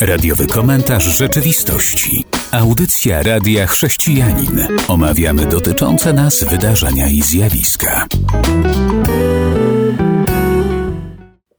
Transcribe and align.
Radiowy 0.00 0.46
komentarz 0.46 1.04
rzeczywistości. 1.04 2.24
Audycja 2.52 3.22
Radia 3.22 3.66
Chrześcijanin. 3.66 4.60
Omawiamy 4.88 5.46
dotyczące 5.46 6.12
nas 6.12 6.44
wydarzenia 6.44 7.08
i 7.08 7.22
zjawiska. 7.22 8.06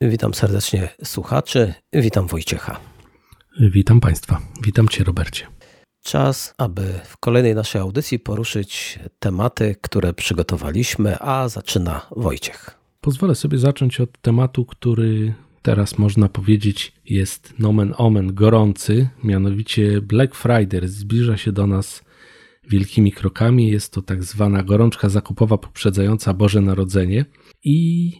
Witam 0.01 0.33
serdecznie 0.33 0.89
słuchaczy, 1.03 1.73
witam 1.93 2.27
Wojciecha. 2.27 2.79
Witam 3.59 3.99
Państwa, 3.99 4.41
witam 4.63 4.87
Cię 4.87 5.03
Robercie. 5.03 5.47
Czas, 6.03 6.53
aby 6.57 6.99
w 7.05 7.17
kolejnej 7.17 7.55
naszej 7.55 7.81
audycji 7.81 8.19
poruszyć 8.19 8.99
tematy, 9.19 9.75
które 9.81 10.13
przygotowaliśmy, 10.13 11.19
a 11.19 11.49
zaczyna 11.49 12.07
Wojciech. 12.15 12.77
Pozwolę 13.01 13.35
sobie 13.35 13.57
zacząć 13.57 13.99
od 13.99 14.21
tematu, 14.21 14.65
który 14.65 15.33
teraz 15.61 15.97
można 15.97 16.29
powiedzieć 16.29 16.93
jest 17.05 17.59
nomen 17.59 17.93
omen 17.97 18.33
gorący, 18.33 19.09
mianowicie 19.23 20.01
Black 20.01 20.35
Friday 20.35 20.87
zbliża 20.87 21.37
się 21.37 21.51
do 21.51 21.67
nas 21.67 22.03
wielkimi 22.69 23.11
krokami. 23.11 23.67
Jest 23.67 23.93
to 23.93 24.01
tak 24.01 24.23
zwana 24.23 24.63
gorączka 24.63 25.09
zakupowa 25.09 25.57
poprzedzająca 25.57 26.33
Boże 26.33 26.61
Narodzenie 26.61 27.25
i 27.63 28.11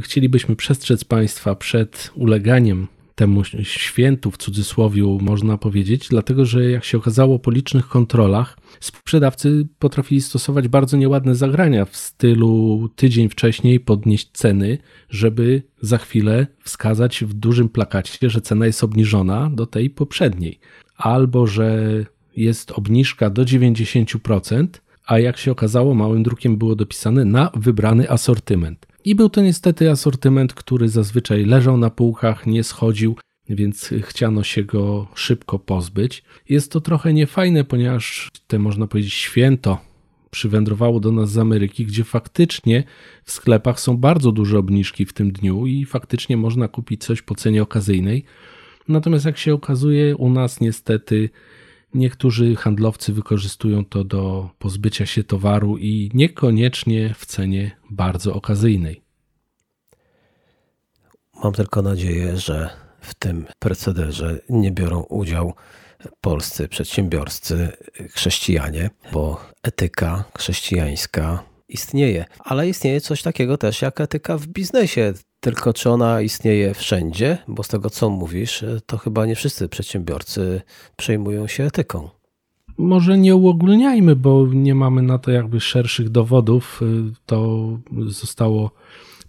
chcielibyśmy 0.00 0.56
przestrzec 0.56 1.04
Państwa 1.04 1.54
przed 1.54 2.10
uleganiem 2.14 2.86
temu 3.14 3.42
świętu 3.62 4.30
w 4.30 4.36
cudzysłowie 4.36 5.02
można 5.20 5.58
powiedzieć, 5.58 6.08
dlatego 6.08 6.44
że 6.44 6.70
jak 6.70 6.84
się 6.84 6.98
okazało 6.98 7.38
po 7.38 7.50
licznych 7.50 7.88
kontrolach, 7.88 8.58
sprzedawcy 8.80 9.68
potrafili 9.78 10.20
stosować 10.20 10.68
bardzo 10.68 10.96
nieładne 10.96 11.34
zagrania 11.34 11.84
w 11.84 11.96
stylu 11.96 12.88
tydzień 12.96 13.28
wcześniej 13.28 13.80
podnieść 13.80 14.30
ceny, 14.32 14.78
żeby 15.10 15.62
za 15.80 15.98
chwilę 15.98 16.46
wskazać 16.62 17.24
w 17.24 17.34
dużym 17.34 17.68
plakacie, 17.68 18.30
że 18.30 18.40
cena 18.40 18.66
jest 18.66 18.84
obniżona 18.84 19.50
do 19.50 19.66
tej 19.66 19.90
poprzedniej, 19.90 20.58
albo 20.96 21.46
że 21.46 22.04
jest 22.36 22.72
obniżka 22.72 23.30
do 23.30 23.42
90%, 23.42 24.66
a 25.06 25.18
jak 25.18 25.36
się 25.36 25.52
okazało, 25.52 25.94
małym 25.94 26.22
drukiem 26.22 26.56
było 26.56 26.76
dopisane 26.76 27.24
na 27.24 27.50
wybrany 27.54 28.10
asortyment. 28.10 28.86
I 29.04 29.14
był 29.14 29.28
to 29.28 29.42
niestety 29.42 29.90
asortyment, 29.90 30.54
który 30.54 30.88
zazwyczaj 30.88 31.44
leżał 31.44 31.76
na 31.76 31.90
półkach, 31.90 32.46
nie 32.46 32.64
schodził, 32.64 33.16
więc 33.48 33.90
chciano 34.02 34.42
się 34.42 34.64
go 34.64 35.08
szybko 35.14 35.58
pozbyć. 35.58 36.24
Jest 36.48 36.72
to 36.72 36.80
trochę 36.80 37.12
niefajne, 37.12 37.64
ponieważ 37.64 38.30
te 38.46 38.58
można 38.58 38.86
powiedzieć 38.86 39.12
święto 39.12 39.78
przywędrowało 40.30 41.00
do 41.00 41.12
nas 41.12 41.30
z 41.30 41.38
Ameryki, 41.38 41.86
gdzie 41.86 42.04
faktycznie 42.04 42.84
w 43.24 43.32
sklepach 43.32 43.80
są 43.80 43.96
bardzo 43.96 44.32
duże 44.32 44.58
obniżki 44.58 45.04
w 45.04 45.12
tym 45.12 45.32
dniu 45.32 45.66
i 45.66 45.84
faktycznie 45.84 46.36
można 46.36 46.68
kupić 46.68 47.04
coś 47.04 47.22
po 47.22 47.34
cenie 47.34 47.62
okazyjnej. 47.62 48.24
Natomiast 48.88 49.24
jak 49.24 49.38
się 49.38 49.54
okazuje, 49.54 50.16
u 50.16 50.30
nas 50.30 50.60
niestety 50.60 51.30
niektórzy 51.94 52.56
handlowcy 52.56 53.12
wykorzystują 53.12 53.84
to 53.84 54.04
do 54.04 54.50
pozbycia 54.58 55.06
się 55.06 55.24
towaru 55.24 55.78
i 55.78 56.10
niekoniecznie 56.14 57.14
w 57.18 57.26
cenie 57.26 57.76
bardzo 57.90 58.34
okazyjnej. 58.34 59.02
Mam 61.42 61.52
tylko 61.52 61.82
nadzieję, 61.82 62.36
że 62.36 62.70
w 63.00 63.14
tym 63.14 63.46
procederze 63.58 64.40
nie 64.48 64.72
biorą 64.72 65.00
udział 65.00 65.54
polscy 66.20 66.68
przedsiębiorcy, 66.68 67.72
chrześcijanie, 68.10 68.90
bo 69.12 69.40
etyka 69.62 70.24
chrześcijańska 70.38 71.44
istnieje. 71.68 72.24
Ale 72.38 72.68
istnieje 72.68 73.00
coś 73.00 73.22
takiego 73.22 73.58
też 73.58 73.82
jak 73.82 74.00
etyka 74.00 74.38
w 74.38 74.46
biznesie. 74.46 75.12
Tylko 75.44 75.72
czy 75.72 75.90
ona 75.90 76.20
istnieje 76.20 76.74
wszędzie? 76.74 77.38
Bo 77.48 77.62
z 77.62 77.68
tego 77.68 77.90
co 77.90 78.10
mówisz, 78.10 78.64
to 78.86 78.98
chyba 78.98 79.26
nie 79.26 79.36
wszyscy 79.36 79.68
przedsiębiorcy 79.68 80.62
przejmują 80.96 81.46
się 81.46 81.64
etyką. 81.64 82.10
Może 82.78 83.18
nie 83.18 83.36
uogólniajmy, 83.36 84.16
bo 84.16 84.46
nie 84.46 84.74
mamy 84.74 85.02
na 85.02 85.18
to 85.18 85.30
jakby 85.30 85.60
szerszych 85.60 86.08
dowodów. 86.08 86.80
To 87.26 87.68
zostało 88.06 88.70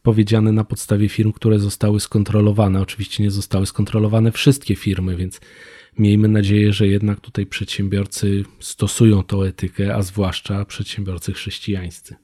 powiedziane 0.02 0.52
na 0.52 0.64
podstawie 0.64 1.10
firm, 1.10 1.32
które 1.32 1.60
zostały 1.60 2.00
skontrolowane. 2.00 2.82
Oczywiście 2.82 3.24
nie 3.24 3.32
zostały 3.32 3.66
skontrolowane 3.66 4.32
wszystkie 4.32 4.76
firmy, 4.76 5.16
więc 5.16 5.42
miejmy 6.00 6.28
nadzieję, 6.28 6.74
że 6.74 6.88
jednak 6.88 7.20
tutaj 7.20 7.46
przedsiębiorcy 7.46 8.44
stosują 8.60 9.24
tą 9.24 9.42
etykę, 9.42 9.96
a 9.96 10.02
zwłaszcza 10.02 10.66
przedsiębiorcy 10.66 11.34
chrześcijańscy. 11.34 12.16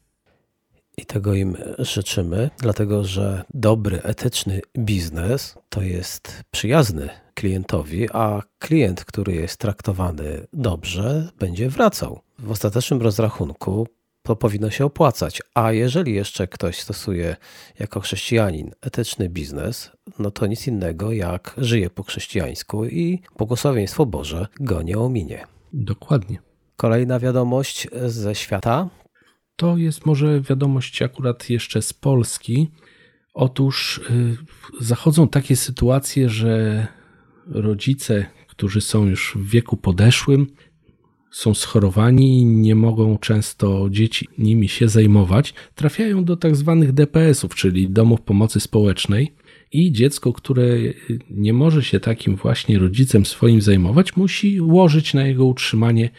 I 0.97 1.06
tego 1.06 1.34
im 1.34 1.57
życzymy, 1.79 2.50
dlatego 2.57 3.03
że 3.03 3.44
dobry, 3.53 4.02
etyczny 4.03 4.62
biznes 4.78 5.56
to 5.69 5.81
jest 5.81 6.44
przyjazny 6.52 7.09
klientowi, 7.34 8.07
a 8.13 8.41
klient, 8.59 9.06
który 9.06 9.34
jest 9.34 9.57
traktowany 9.57 10.47
dobrze, 10.53 11.31
będzie 11.40 11.69
wracał. 11.69 12.22
W 12.40 12.52
ostatecznym 12.52 13.02
rozrachunku 13.02 13.88
to 14.24 14.35
powinno 14.35 14.69
się 14.69 14.85
opłacać. 14.85 15.41
A 15.56 15.72
jeżeli 15.72 16.13
jeszcze 16.13 16.47
ktoś 16.47 16.79
stosuje 16.79 17.35
jako 17.79 18.00
chrześcijanin 18.00 18.72
etyczny 18.81 19.29
biznes, 19.29 19.91
no 20.19 20.31
to 20.31 20.47
nic 20.47 20.68
innego 20.68 21.12
jak 21.12 21.56
żyje 21.58 21.90
po 21.90 22.03
chrześcijańsku 22.03 22.85
i 22.85 23.22
błogosławieństwo 23.38 24.06
Boże 24.06 24.47
go 24.59 24.81
nie 24.81 24.97
ominie. 24.97 25.46
Dokładnie. 25.73 26.40
Kolejna 26.75 27.19
wiadomość 27.19 27.88
ze 28.06 28.35
świata. 28.35 28.90
To 29.56 29.78
jest 29.78 30.06
może 30.06 30.41
wiadomość 30.41 31.01
akurat 31.01 31.50
jeszcze 31.50 31.81
z 31.81 31.94
Polski. 31.94 32.67
Otóż 33.34 34.01
yy, 34.09 34.38
zachodzą 34.85 35.28
takie 35.28 35.56
sytuacje, 35.56 36.29
że 36.29 36.88
rodzice, 37.45 38.25
którzy 38.47 38.81
są 38.81 39.06
już 39.06 39.34
w 39.35 39.50
wieku 39.50 39.78
podeszłym, 39.78 40.47
są 41.31 41.53
schorowani, 41.53 42.45
nie 42.45 42.75
mogą 42.75 43.17
często 43.17 43.88
dzieci 43.90 44.28
nimi 44.38 44.67
się 44.67 44.88
zajmować, 44.88 45.53
trafiają 45.75 46.23
do 46.23 46.38
tak 46.38 46.56
zwanych 46.56 46.91
DPS-ów, 46.91 47.56
czyli 47.56 47.90
domów 47.90 48.22
pomocy 48.22 48.59
społecznej. 48.59 49.34
I 49.73 49.91
dziecko, 49.91 50.34
które 50.34 50.78
nie 51.29 51.53
może 51.53 51.84
się 51.84 52.00
takim 52.00 52.35
właśnie 52.35 52.79
rodzicem 52.79 53.25
swoim 53.25 53.61
zajmować, 53.61 54.16
musi 54.16 54.61
łożyć 54.61 55.13
na 55.13 55.28
jego 55.28 55.45
utrzymanie 55.45 56.09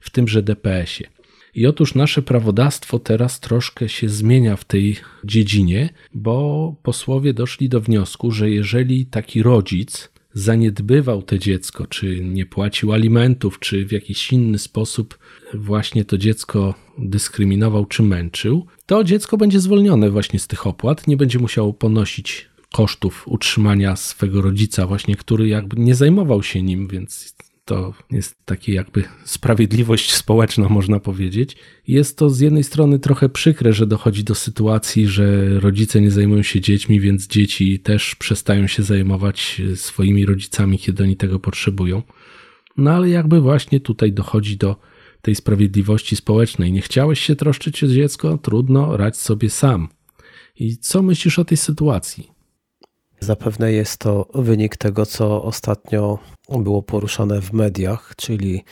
w 0.00 0.10
tymże 0.10 0.42
DPS-ie. 0.42 1.10
I 1.54 1.66
otóż 1.66 1.94
nasze 1.94 2.22
prawodawstwo 2.22 2.98
teraz 2.98 3.40
troszkę 3.40 3.88
się 3.88 4.08
zmienia 4.08 4.56
w 4.56 4.64
tej 4.64 4.96
dziedzinie, 5.24 5.88
bo 6.14 6.74
posłowie 6.82 7.34
doszli 7.34 7.68
do 7.68 7.80
wniosku, 7.80 8.30
że 8.30 8.50
jeżeli 8.50 9.06
taki 9.06 9.42
rodzic 9.42 10.12
zaniedbywał 10.34 11.22
to 11.22 11.38
dziecko, 11.38 11.86
czy 11.86 12.20
nie 12.20 12.46
płacił 12.46 12.92
alimentów, 12.92 13.58
czy 13.58 13.86
w 13.86 13.92
jakiś 13.92 14.32
inny 14.32 14.58
sposób 14.58 15.18
właśnie 15.54 16.04
to 16.04 16.18
dziecko 16.18 16.74
dyskryminował 16.98 17.86
czy 17.86 18.02
męczył, 18.02 18.66
to 18.86 19.04
dziecko 19.04 19.36
będzie 19.36 19.60
zwolnione 19.60 20.10
właśnie 20.10 20.38
z 20.38 20.46
tych 20.46 20.66
opłat, 20.66 21.06
nie 21.06 21.16
będzie 21.16 21.38
musiało 21.38 21.72
ponosić 21.72 22.48
kosztów 22.72 23.28
utrzymania 23.28 23.96
swego 23.96 24.42
rodzica, 24.42 24.86
właśnie 24.86 25.16
który 25.16 25.48
jakby 25.48 25.76
nie 25.76 25.94
zajmował 25.94 26.42
się 26.42 26.62
nim, 26.62 26.88
więc 26.88 27.34
to 27.64 27.94
jest 28.10 28.36
takie 28.44 28.72
jakby 28.72 29.04
sprawiedliwość 29.24 30.14
społeczna, 30.14 30.68
można 30.68 31.00
powiedzieć. 31.00 31.56
Jest 31.88 32.18
to 32.18 32.30
z 32.30 32.40
jednej 32.40 32.64
strony 32.64 32.98
trochę 32.98 33.28
przykre, 33.28 33.72
że 33.72 33.86
dochodzi 33.86 34.24
do 34.24 34.34
sytuacji, 34.34 35.06
że 35.06 35.60
rodzice 35.60 36.00
nie 36.00 36.10
zajmują 36.10 36.42
się 36.42 36.60
dziećmi, 36.60 37.00
więc 37.00 37.26
dzieci 37.26 37.80
też 37.80 38.14
przestają 38.14 38.66
się 38.66 38.82
zajmować 38.82 39.62
swoimi 39.74 40.26
rodzicami, 40.26 40.78
kiedy 40.78 41.02
oni 41.02 41.16
tego 41.16 41.38
potrzebują. 41.38 42.02
No 42.76 42.90
ale 42.90 43.08
jakby 43.08 43.40
właśnie 43.40 43.80
tutaj 43.80 44.12
dochodzi 44.12 44.56
do 44.56 44.76
tej 45.22 45.34
sprawiedliwości 45.34 46.16
społecznej. 46.16 46.72
Nie 46.72 46.82
chciałeś 46.82 47.20
się 47.20 47.36
troszczyć 47.36 47.84
o 47.84 47.88
dziecko? 47.88 48.38
Trudno, 48.38 48.96
radź 48.96 49.16
sobie 49.16 49.50
sam. 49.50 49.88
I 50.56 50.76
co 50.76 51.02
myślisz 51.02 51.38
o 51.38 51.44
tej 51.44 51.56
sytuacji? 51.56 52.31
Zapewne 53.22 53.72
jest 53.72 53.98
to 53.98 54.28
wynik 54.34 54.76
tego, 54.76 55.06
co 55.06 55.42
ostatnio 55.42 56.18
było 56.48 56.82
poruszane 56.82 57.40
w 57.40 57.52
mediach, 57.52 58.12
czyli 58.16 58.64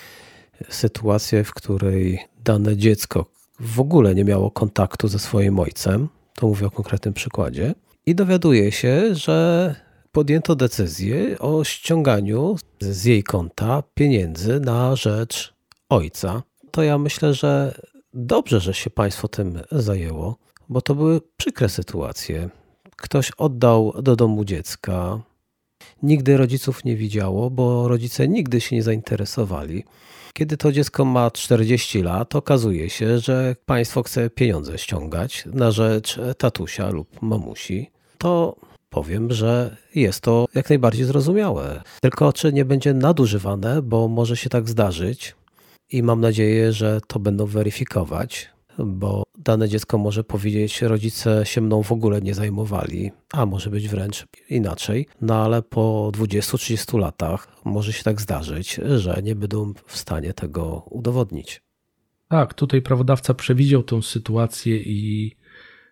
sytuację, 0.69 1.45
w 1.45 1.55
której 1.55 2.19
dane 2.45 2.77
dziecko 2.77 3.27
w 3.61 3.81
ogóle 3.81 4.15
nie 4.15 4.25
miało 4.25 4.51
kontaktu 4.51 5.09
ze 5.09 5.19
swoim 5.19 5.59
ojcem. 5.59 6.09
To 6.35 6.47
mówię 6.47 6.67
o 6.67 6.71
konkretnym 6.71 7.15
przykładzie. 7.15 7.75
I 8.07 8.15
dowiaduje 8.15 8.73
się, 8.73 9.15
że 9.15 9.75
podjęto 10.13 10.57
decyzję 10.57 11.39
o 11.39 11.65
ściąganiu 11.65 12.57
z 12.81 13.05
jej 13.05 13.23
konta 13.23 13.83
pieniędzy 13.95 14.61
na 14.61 14.97
rzecz 14.97 15.55
ojca. 15.89 16.43
To 16.71 16.83
ja 16.83 16.99
myślę, 16.99 17.35
że 17.35 17.81
dobrze, 18.15 18.61
że 18.61 18.75
się 18.75 18.91
państwo 18.91 19.29
tym 19.29 19.61
zajęło, 19.73 20.37
bo 20.69 20.81
to 20.81 20.95
były 20.95 21.21
przykre 21.37 21.69
sytuacje 21.69 22.51
ktoś 23.01 23.31
oddał 23.31 23.93
do 24.03 24.17
domu 24.17 24.45
dziecka. 24.45 25.21
Nigdy 26.03 26.37
rodziców 26.37 26.85
nie 26.85 26.97
widziało, 26.97 27.51
bo 27.51 27.89
rodzice 27.89 28.29
nigdy 28.29 28.61
się 28.61 28.77
nie 28.77 28.83
zainteresowali. 28.83 29.85
Kiedy 30.33 30.57
to 30.57 30.73
dziecko 30.73 31.05
ma 31.05 31.31
40 31.31 32.03
lat, 32.03 32.37
okazuje 32.37 32.91
się, 32.91 33.19
że 33.19 33.57
państwo 33.67 34.03
chce 34.03 34.31
pieniądze 34.31 34.79
ściągać 34.79 35.45
na 35.47 35.71
rzecz 35.71 36.21
tatusia 36.39 36.91
lub 36.91 37.23
mamusi. 37.23 37.91
To 38.19 38.57
powiem, 38.91 39.33
że 39.33 39.77
jest 39.95 40.21
to 40.21 40.47
jak 40.55 40.69
najbardziej 40.69 41.05
zrozumiałe. 41.05 41.83
Tylko 42.03 42.33
czy 42.33 42.53
nie 42.53 42.65
będzie 42.65 42.95
nadużywane, 42.95 43.83
bo 43.83 44.09
może 44.09 44.37
się 44.37 44.51
tak 44.51 44.69
zdarzyć 44.69 45.35
i 45.91 46.03
mam 46.03 46.21
nadzieję, 46.21 46.73
że 46.73 47.01
to 47.07 47.19
będą 47.19 47.47
weryfikować, 47.47 48.51
bo 48.87 49.23
dane 49.39 49.69
dziecko 49.69 49.99
może 49.99 50.25
powiedzieć, 50.25 50.83
rodzice 50.83 51.43
się 51.45 51.61
mną 51.61 51.83
w 51.83 51.93
ogóle 51.93 52.21
nie 52.21 52.35
zajmowali, 52.35 53.11
a 53.33 53.47
może 53.47 53.71
być 53.71 53.89
wręcz 53.89 54.27
inaczej, 54.51 55.07
no 55.21 55.35
ale 55.45 55.63
po 55.63 56.13
20-30 56.15 56.99
latach 56.99 57.49
może 57.65 57.93
się 57.93 58.03
tak 58.03 58.21
zdarzyć, 58.21 58.81
że 58.97 59.21
nie 59.23 59.35
będą 59.35 59.73
w 59.87 59.97
stanie 59.97 60.35
tego 60.35 60.87
udowodnić. 60.91 61.63
Tak, 62.29 62.55
tutaj 62.55 62.83
prawodawca 62.83 63.35
przewidział 63.35 63.83
tę 63.83 64.03
sytuację 64.03 64.77
i 64.77 65.37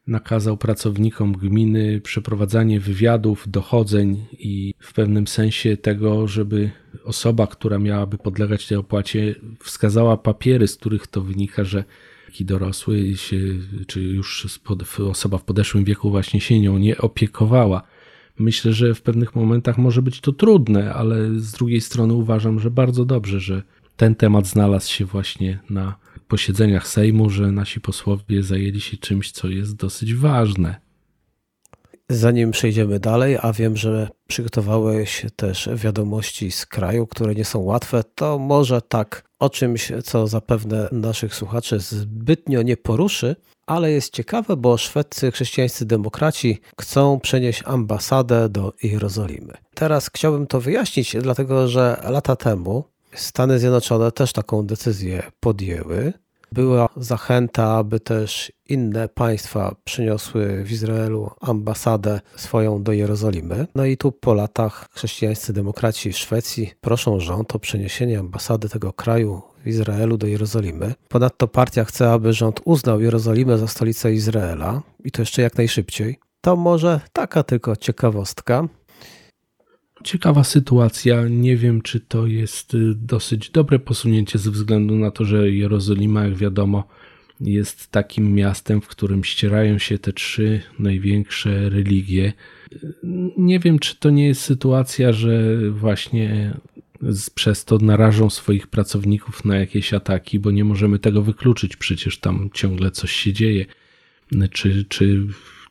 nakazał 0.06 0.56
pracownikom 0.56 1.32
gminy 1.32 2.00
przeprowadzanie 2.00 2.80
wywiadów, 2.80 3.44
dochodzeń 3.48 4.26
i 4.32 4.74
w 4.78 4.92
pewnym 4.92 5.26
sensie 5.26 5.76
tego, 5.76 6.28
żeby 6.28 6.70
osoba, 7.04 7.46
która 7.46 7.78
miałaby 7.78 8.18
podlegać 8.18 8.66
tej 8.66 8.78
opłacie, 8.78 9.34
wskazała 9.62 10.16
papiery, 10.16 10.68
z 10.68 10.76
których 10.76 11.06
to 11.06 11.20
wynika, 11.20 11.64
że 11.64 11.84
taki 12.28 12.44
dorosły 12.44 13.16
się, 13.16 13.36
czy 13.86 14.02
już 14.02 14.46
osoba 15.10 15.38
w 15.38 15.44
podeszłym 15.44 15.84
wieku 15.84 16.10
właśnie 16.10 16.40
się 16.40 16.60
nią 16.60 16.78
nie 16.78 16.98
opiekowała. 16.98 17.82
Myślę, 18.38 18.72
że 18.72 18.94
w 18.94 19.02
pewnych 19.02 19.34
momentach 19.36 19.78
może 19.78 20.02
być 20.02 20.20
to 20.20 20.32
trudne, 20.32 20.94
ale 20.94 21.40
z 21.40 21.52
drugiej 21.52 21.80
strony 21.80 22.14
uważam, 22.14 22.60
że 22.60 22.70
bardzo 22.70 23.04
dobrze, 23.04 23.40
że 23.40 23.62
ten 23.96 24.14
temat 24.14 24.46
znalazł 24.46 24.92
się 24.92 25.04
właśnie 25.04 25.58
na 25.70 25.96
posiedzeniach 26.28 26.88
Sejmu, 26.88 27.30
że 27.30 27.52
nasi 27.52 27.80
posłowie 27.80 28.42
zajęli 28.42 28.80
się 28.80 28.96
czymś, 28.96 29.30
co 29.30 29.48
jest 29.48 29.76
dosyć 29.76 30.14
ważne. 30.14 30.80
Zanim 32.10 32.50
przejdziemy 32.50 33.00
dalej, 33.00 33.38
a 33.42 33.52
wiem, 33.52 33.76
że 33.76 34.08
przygotowałeś 34.28 35.26
też 35.36 35.68
wiadomości 35.74 36.50
z 36.50 36.66
kraju, 36.66 37.06
które 37.06 37.34
nie 37.34 37.44
są 37.44 37.58
łatwe, 37.58 38.04
to 38.14 38.38
może 38.38 38.82
tak 38.82 39.24
o 39.38 39.50
czymś, 39.50 39.92
co 40.04 40.26
zapewne 40.26 40.88
naszych 40.92 41.34
słuchaczy 41.34 41.80
zbytnio 41.80 42.62
nie 42.62 42.76
poruszy, 42.76 43.36
ale 43.66 43.92
jest 43.92 44.12
ciekawe, 44.12 44.56
bo 44.56 44.76
szwedzcy 44.76 45.30
chrześcijańscy 45.30 45.86
demokraci 45.86 46.60
chcą 46.80 47.20
przenieść 47.20 47.62
ambasadę 47.66 48.48
do 48.48 48.72
Jerozolimy. 48.82 49.54
Teraz 49.74 50.10
chciałbym 50.14 50.46
to 50.46 50.60
wyjaśnić, 50.60 51.16
dlatego 51.22 51.68
że 51.68 52.02
lata 52.04 52.36
temu 52.36 52.84
Stany 53.14 53.58
Zjednoczone 53.58 54.12
też 54.12 54.32
taką 54.32 54.66
decyzję 54.66 55.22
podjęły. 55.40 56.12
Była 56.52 56.88
zachęta, 56.96 57.76
aby 57.76 58.00
też 58.00 58.52
inne 58.68 59.08
państwa 59.08 59.74
przyniosły 59.84 60.64
w 60.64 60.72
Izraelu 60.72 61.30
ambasadę 61.40 62.20
swoją 62.36 62.82
do 62.82 62.92
Jerozolimy. 62.92 63.66
No 63.74 63.84
i 63.84 63.96
tu 63.96 64.12
po 64.12 64.34
latach 64.34 64.88
chrześcijańscy 64.92 65.52
demokraci 65.52 66.12
w 66.12 66.18
Szwecji 66.18 66.72
proszą 66.80 67.20
rząd 67.20 67.54
o 67.54 67.58
przeniesienie 67.58 68.18
ambasady 68.18 68.68
tego 68.68 68.92
kraju 68.92 69.42
w 69.64 69.66
Izraelu 69.66 70.16
do 70.16 70.26
Jerozolimy. 70.26 70.94
Ponadto 71.08 71.48
partia 71.48 71.84
chce, 71.84 72.12
aby 72.12 72.32
rząd 72.32 72.60
uznał 72.64 73.00
Jerozolimę 73.00 73.58
za 73.58 73.66
stolicę 73.68 74.12
Izraela 74.12 74.82
i 75.04 75.10
to 75.10 75.22
jeszcze 75.22 75.42
jak 75.42 75.56
najszybciej. 75.56 76.18
To 76.40 76.56
może 76.56 77.00
taka 77.12 77.42
tylko 77.42 77.76
ciekawostka. 77.76 78.68
Ciekawa 80.04 80.44
sytuacja. 80.44 81.28
Nie 81.28 81.56
wiem, 81.56 81.82
czy 81.82 82.00
to 82.00 82.26
jest 82.26 82.74
y, 82.74 82.94
dosyć 82.94 83.50
dobre 83.50 83.78
posunięcie 83.78 84.38
ze 84.38 84.50
względu 84.50 84.96
na 84.96 85.10
to, 85.10 85.24
że 85.24 85.50
Jerozolima, 85.50 86.24
jak 86.24 86.34
wiadomo, 86.34 86.88
jest 87.40 87.90
takim 87.90 88.34
miastem, 88.34 88.80
w 88.80 88.88
którym 88.88 89.24
ścierają 89.24 89.78
się 89.78 89.98
te 89.98 90.12
trzy 90.12 90.62
największe 90.78 91.68
religie. 91.68 92.32
Nie 93.36 93.58
wiem, 93.58 93.78
czy 93.78 93.96
to 93.96 94.10
nie 94.10 94.26
jest 94.26 94.40
sytuacja, 94.40 95.12
że 95.12 95.56
właśnie 95.70 96.54
przez 97.34 97.64
to 97.64 97.78
narażą 97.78 98.30
swoich 98.30 98.66
pracowników 98.66 99.44
na 99.44 99.56
jakieś 99.56 99.94
ataki, 99.94 100.38
bo 100.38 100.50
nie 100.50 100.64
możemy 100.64 100.98
tego 100.98 101.22
wykluczyć, 101.22 101.76
przecież 101.76 102.18
tam 102.18 102.50
ciągle 102.54 102.90
coś 102.90 103.12
się 103.12 103.32
dzieje. 103.32 103.66
Czy, 104.52 104.84
czy 104.84 105.26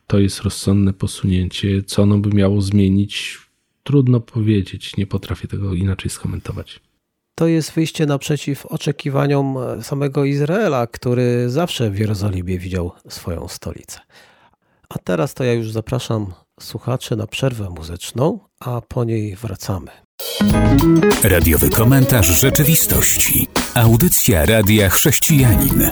to 0.06 0.18
jest 0.18 0.40
rozsądne 0.40 0.92
posunięcie? 0.92 1.82
Co 1.82 2.02
ono 2.02 2.18
by 2.18 2.36
miało 2.36 2.60
zmienić? 2.60 3.38
Trudno 3.88 4.20
powiedzieć, 4.20 4.96
nie 4.96 5.06
potrafię 5.06 5.48
tego 5.48 5.74
inaczej 5.74 6.10
skomentować. 6.10 6.80
To 7.34 7.46
jest 7.46 7.72
wyjście 7.72 8.06
naprzeciw 8.06 8.66
oczekiwaniom 8.66 9.56
samego 9.82 10.24
Izraela, 10.24 10.86
który 10.86 11.50
zawsze 11.50 11.90
w 11.90 11.98
Jerozolimie 11.98 12.58
widział 12.58 12.92
swoją 13.08 13.48
stolicę. 13.48 14.00
A 14.88 14.98
teraz 14.98 15.34
to 15.34 15.44
ja 15.44 15.52
już 15.52 15.70
zapraszam 15.70 16.32
słuchaczy 16.60 17.16
na 17.16 17.26
przerwę 17.26 17.70
muzyczną, 17.70 18.40
a 18.60 18.80
po 18.80 19.04
niej 19.04 19.36
wracamy. 19.36 19.90
Radiowy 21.24 21.70
komentarz 21.70 22.40
rzeczywistości. 22.40 23.46
Audycja 23.74 24.46
Radia 24.46 24.90
Chrześcijanin. 24.90 25.90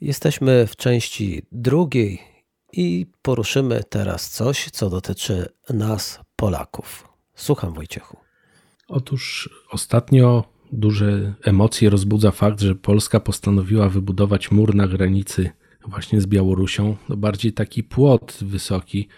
Jesteśmy 0.00 0.66
w 0.66 0.76
części 0.76 1.42
drugiej 1.52 2.31
i 2.72 3.06
poruszymy 3.22 3.84
teraz 3.88 4.30
coś, 4.30 4.70
co 4.70 4.90
dotyczy 4.90 5.48
nas, 5.70 6.20
Polaków. 6.36 7.08
Słucham, 7.34 7.74
Wojciechu. 7.74 8.16
Otóż 8.88 9.50
ostatnio 9.70 10.44
duże 10.72 11.34
emocje 11.42 11.90
rozbudza 11.90 12.30
fakt, 12.30 12.60
że 12.60 12.74
Polska 12.74 13.20
postanowiła 13.20 13.88
wybudować 13.88 14.50
mur 14.50 14.74
na 14.74 14.88
granicy 14.88 15.50
właśnie 15.86 16.20
z 16.20 16.26
Białorusią. 16.26 16.96
No 17.08 17.16
bardziej 17.16 17.52
taki 17.52 17.82
płot 17.82 18.38
wysoki 18.42 19.08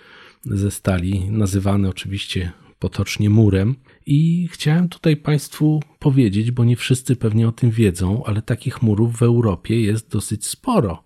ze 0.44 0.70
stali, 0.70 1.30
nazywany 1.30 1.88
oczywiście 1.88 2.52
potocznie 2.78 3.30
murem. 3.30 3.76
I 4.06 4.48
chciałem 4.52 4.88
tutaj 4.88 5.16
Państwu 5.16 5.82
powiedzieć, 5.98 6.50
bo 6.50 6.64
nie 6.64 6.76
wszyscy 6.76 7.16
pewnie 7.16 7.48
o 7.48 7.52
tym 7.52 7.70
wiedzą, 7.70 8.24
ale 8.24 8.42
takich 8.42 8.82
murów 8.82 9.16
w 9.16 9.22
Europie 9.22 9.80
jest 9.80 10.10
dosyć 10.10 10.46
sporo. 10.46 11.03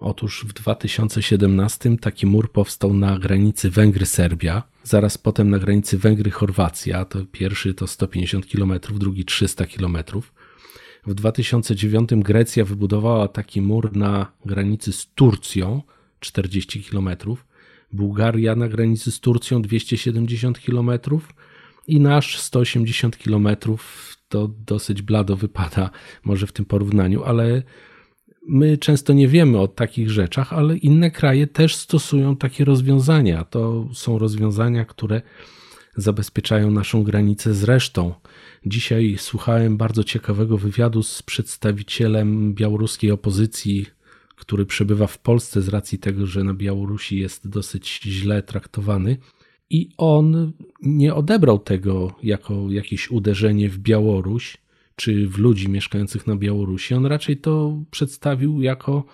Otóż 0.00 0.44
w 0.48 0.52
2017 0.52 1.96
taki 1.96 2.26
mur 2.26 2.52
powstał 2.52 2.94
na 2.94 3.18
granicy 3.18 3.70
Węgry-Serbia, 3.70 4.62
zaraz 4.82 5.18
potem 5.18 5.50
na 5.50 5.58
granicy 5.58 5.98
Węgry-Chorwacja, 5.98 7.04
to 7.04 7.18
pierwszy 7.32 7.74
to 7.74 7.86
150 7.86 8.46
km, 8.46 8.72
drugi 8.90 9.24
300 9.24 9.66
km. 9.66 9.98
W 11.06 11.14
2009 11.14 12.10
Grecja 12.16 12.64
wybudowała 12.64 13.28
taki 13.28 13.60
mur 13.60 13.96
na 13.96 14.32
granicy 14.46 14.92
z 14.92 15.06
Turcją, 15.14 15.82
40 16.20 16.84
km, 16.84 17.08
Bułgaria 17.92 18.56
na 18.56 18.68
granicy 18.68 19.10
z 19.10 19.20
Turcją 19.20 19.62
270 19.62 20.58
km 20.58 20.90
i 21.86 22.00
nasz 22.00 22.38
180 22.38 23.16
km. 23.16 23.48
To 24.28 24.48
dosyć 24.66 25.02
blado 25.02 25.36
wypada 25.36 25.90
może 26.24 26.46
w 26.46 26.52
tym 26.52 26.64
porównaniu, 26.64 27.24
ale 27.24 27.62
my 28.48 28.78
często 28.78 29.12
nie 29.12 29.28
wiemy 29.28 29.58
o 29.58 29.68
takich 29.68 30.10
rzeczach, 30.10 30.52
ale 30.52 30.76
inne 30.76 31.10
kraje 31.10 31.46
też 31.46 31.76
stosują 31.76 32.36
takie 32.36 32.64
rozwiązania. 32.64 33.44
To 33.44 33.88
są 33.92 34.18
rozwiązania, 34.18 34.84
które 34.84 35.22
zabezpieczają 35.96 36.70
naszą 36.70 37.02
granicę 37.02 37.54
z 37.54 37.64
resztą. 37.64 38.14
Dzisiaj 38.66 39.16
słuchałem 39.18 39.76
bardzo 39.76 40.04
ciekawego 40.04 40.58
wywiadu 40.58 41.02
z 41.02 41.22
przedstawicielem 41.22 42.54
białoruskiej 42.54 43.10
opozycji, 43.10 43.86
który 44.36 44.66
przebywa 44.66 45.06
w 45.06 45.18
Polsce 45.18 45.62
z 45.62 45.68
racji 45.68 45.98
tego, 45.98 46.26
że 46.26 46.44
na 46.44 46.54
Białorusi 46.54 47.18
jest 47.18 47.48
dosyć 47.48 48.00
źle 48.02 48.42
traktowany. 48.42 49.16
I 49.70 49.88
on 49.96 50.52
nie 50.82 51.14
odebrał 51.14 51.58
tego 51.58 52.14
jako 52.22 52.70
jakieś 52.70 53.10
uderzenie 53.10 53.68
w 53.68 53.78
Białoruś, 53.78 54.58
czy 55.00 55.28
w 55.28 55.38
ludzi 55.38 55.68
mieszkających 55.68 56.26
na 56.26 56.36
Białorusi. 56.36 56.94
On 56.94 57.06
raczej 57.06 57.36
to 57.36 57.76
przedstawił 57.90 58.62
jako 58.62 59.04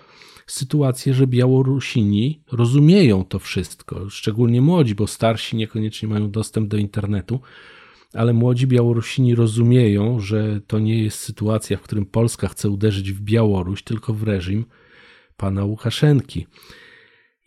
sytuację, 0.47 1.13
że 1.13 1.27
Białorusini 1.27 2.41
rozumieją 2.51 3.25
to 3.25 3.39
wszystko, 3.39 4.09
szczególnie 4.09 4.61
młodzi, 4.61 4.95
bo 4.95 5.07
starsi 5.07 5.55
niekoniecznie 5.55 6.07
mają 6.07 6.31
dostęp 6.31 6.67
do 6.67 6.77
internetu, 6.77 7.39
ale 8.13 8.33
młodzi 8.33 8.67
Białorusini 8.67 9.35
rozumieją, 9.35 10.19
że 10.19 10.61
to 10.67 10.79
nie 10.79 11.03
jest 11.03 11.19
sytuacja, 11.19 11.77
w 11.77 11.81
którym 11.81 12.05
Polska 12.05 12.47
chce 12.47 12.69
uderzyć 12.69 13.11
w 13.11 13.21
Białoruś, 13.21 13.83
tylko 13.83 14.13
w 14.13 14.23
reżim 14.23 14.65
pana 15.37 15.65
Łukaszenki. 15.65 16.47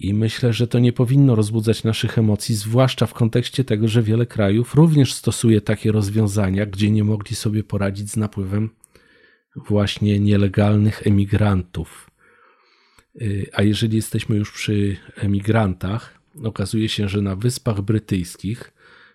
I 0.00 0.14
myślę, 0.14 0.52
że 0.52 0.66
to 0.66 0.78
nie 0.78 0.92
powinno 0.92 1.34
rozbudzać 1.34 1.84
naszych 1.84 2.18
emocji, 2.18 2.54
zwłaszcza 2.54 3.06
w 3.06 3.14
kontekście 3.14 3.64
tego, 3.64 3.88
że 3.88 4.02
wiele 4.02 4.26
krajów 4.26 4.74
również 4.74 5.14
stosuje 5.14 5.60
takie 5.60 5.92
rozwiązania, 5.92 6.66
gdzie 6.66 6.90
nie 6.90 7.04
mogli 7.04 7.36
sobie 7.36 7.64
poradzić 7.64 8.10
z 8.10 8.16
napływem 8.16 8.70
właśnie 9.56 10.20
nielegalnych 10.20 11.06
emigrantów. 11.06 12.10
Y, 13.22 13.50
a 13.52 13.62
jeżeli 13.62 13.96
jesteśmy 13.96 14.36
już 14.36 14.52
przy 14.52 14.96
emigrantach, 15.16 16.20
okazuje 16.44 16.88
się, 16.88 17.08
że 17.08 17.22
na 17.22 17.36
Wyspach 17.36 17.80
Brytyjskich 17.80 18.72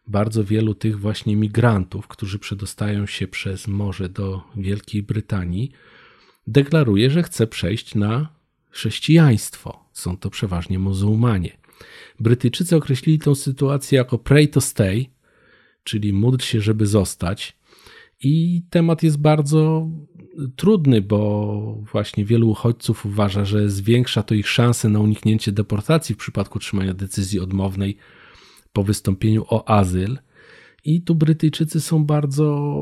bardzo 0.08 0.44
wielu 0.44 0.74
tych 0.74 1.00
właśnie 1.00 1.36
migrantów, 1.36 2.08
którzy 2.08 2.40
przedostają 2.40 3.06
się 3.06 3.28
przez 3.28 3.68
morze 3.68 4.10
do 4.10 4.44
Wielkiej 4.56 5.04
Brytanii, 5.04 5.72
deklaruje, 6.48 7.10
że 7.10 7.24
chce 7.24 7.48
przejść 7.48 7.96
na 7.96 8.36
chrześcijaństwo. 8.76 9.86
Są 9.94 10.18
to 10.18 10.30
przeważnie 10.30 10.80
muzułmanie. 10.80 11.58
Brytyjczycy 12.20 12.76
określili 12.76 13.20
tę 13.20 13.36
sytuację 13.36 13.98
jako 13.98 14.18
pray 14.18 14.48
to 14.48 14.62
stay, 14.62 15.06
czyli 15.84 16.14
módl 16.14 16.44
się, 16.44 16.62
żeby 16.62 16.86
zostać. 16.88 17.58
I 18.24 18.64
temat 18.70 19.04
jest 19.04 19.18
bardzo 19.18 19.90
trudny, 20.56 21.02
bo 21.02 21.80
właśnie 21.92 22.26
wielu 22.26 22.50
uchodźców 22.50 23.06
uważa, 23.06 23.46
że 23.46 23.70
zwiększa 23.70 24.24
to 24.24 24.36
ich 24.36 24.48
szanse 24.48 24.90
na 24.90 25.00
uniknięcie 25.00 25.52
deportacji 25.52 26.16
w 26.16 26.18
przypadku 26.18 26.60
trzymania 26.60 26.94
decyzji 26.94 27.40
odmownej 27.40 27.98
po 28.74 28.84
wystąpieniu 28.84 29.46
o 29.50 29.70
azyl. 29.70 30.18
I 30.86 31.02
tu 31.02 31.16
Brytyjczycy 31.16 31.82
są 31.82 32.06
bardzo 32.06 32.76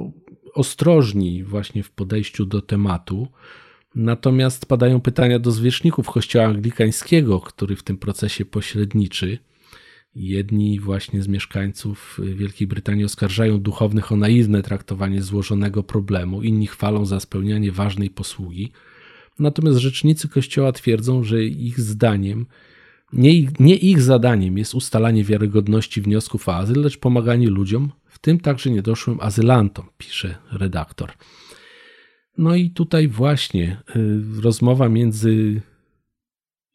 ostrożni 0.54 1.44
właśnie 1.44 1.84
w 1.84 1.92
podejściu 1.92 2.46
do 2.46 2.62
tematu. 2.62 3.28
Natomiast 3.96 4.66
padają 4.66 5.02
pytania 5.02 5.40
do 5.40 5.52
zwierzchników 5.52 6.10
Kościoła 6.10 6.46
Anglikańskiego, 6.46 7.40
który 7.40 7.76
w 7.76 7.84
tym 7.84 7.98
procesie 7.98 8.46
pośredniczy. 8.46 9.38
Jedni 10.16 10.80
właśnie 10.80 11.22
z 11.22 11.28
mieszkańców 11.28 12.20
Wielkiej 12.36 12.68
Brytanii 12.68 13.06
oskarżają 13.06 13.60
duchownych 13.60 14.12
o 14.12 14.16
naiwne 14.16 14.64
traktowanie 14.64 15.22
złożonego 15.22 15.84
problemu, 15.84 16.42
inni 16.42 16.68
chwalą 16.68 17.06
za 17.06 17.20
spełnianie 17.20 17.72
ważnej 17.72 18.10
posługi. 18.10 18.72
Natomiast 19.40 19.78
rzecznicy 19.78 20.30
Kościoła 20.30 20.72
twierdzą, 20.72 21.24
że 21.24 21.44
ich 21.44 21.80
zdaniem 21.80 22.46
nie, 23.14 23.48
nie 23.60 23.76
ich 23.76 24.02
zadaniem 24.02 24.58
jest 24.58 24.76
ustalanie 24.76 25.24
wiarygodności 25.24 26.02
wniosków 26.02 26.50
o 26.50 26.56
azyl, 26.56 26.82
lecz 26.82 26.98
pomaganie 26.98 27.48
ludziom, 27.48 27.92
w 28.06 28.20
tym 28.20 28.40
także 28.40 28.70
niedoszłym 28.70 29.18
azylantom, 29.22 29.86
pisze 29.98 30.36
redaktor. 30.52 31.12
No 32.38 32.56
i 32.56 32.70
tutaj 32.70 33.08
właśnie 33.08 33.82
y, 33.96 34.42
rozmowa 34.42 34.90
między 34.90 35.62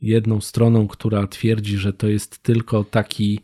jedną 0.00 0.41
stroną, 0.41 0.88
która 0.88 1.27
twierdzi, 1.27 1.77
że 1.77 1.93
to 1.93 2.09
jest 2.09 2.43
tylko 2.43 2.85
taki, 2.85 3.41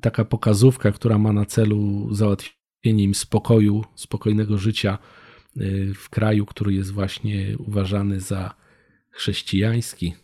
taka 0.00 0.24
pokazówka, 0.24 0.92
która 0.92 1.18
ma 1.18 1.32
na 1.32 1.46
celu 1.46 2.08
załatwienie 2.14 3.04
im 3.04 3.14
spokoju, 3.14 3.84
spokojnego 3.94 4.58
życia 4.58 4.98
y, 5.56 5.92
w 5.94 6.10
kraju, 6.10 6.46
który 6.46 6.74
jest 6.74 6.90
właśnie 6.90 7.56
uważany 7.58 8.20
za 8.20 8.54
chrześcijański. 9.10 10.14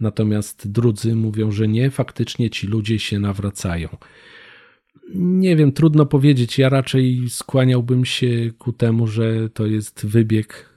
Natomiast 0.00 0.72
drudzy 0.72 1.14
mówią, 1.14 1.52
że 1.52 1.68
nie, 1.68 1.90
faktycznie 1.90 2.50
ci 2.50 2.66
ludzie 2.66 2.98
się 2.98 3.18
nawracają. 3.18 3.88
Nie 5.14 5.56
wiem, 5.56 5.72
trudno 5.72 6.06
powiedzieć. 6.06 6.58
Ja 6.58 6.68
raczej 6.68 7.30
skłaniałbym 7.30 8.04
się 8.04 8.50
ku 8.58 8.72
temu, 8.72 9.06
że 9.06 9.50
to 9.50 9.66
jest 9.66 10.06
wybieg, 10.06 10.70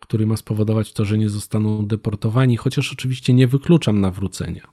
który 0.00 0.26
ma 0.26 0.36
spowodować 0.36 0.92
to, 0.92 1.04
że 1.04 1.18
nie 1.18 1.28
zostaną 1.28 1.86
deportowani, 1.86 2.56
chociaż 2.56 2.92
oczywiście 2.92 3.34
nie 3.34 3.46
wykluczam 3.46 4.00
nawrócenia. 4.00 4.72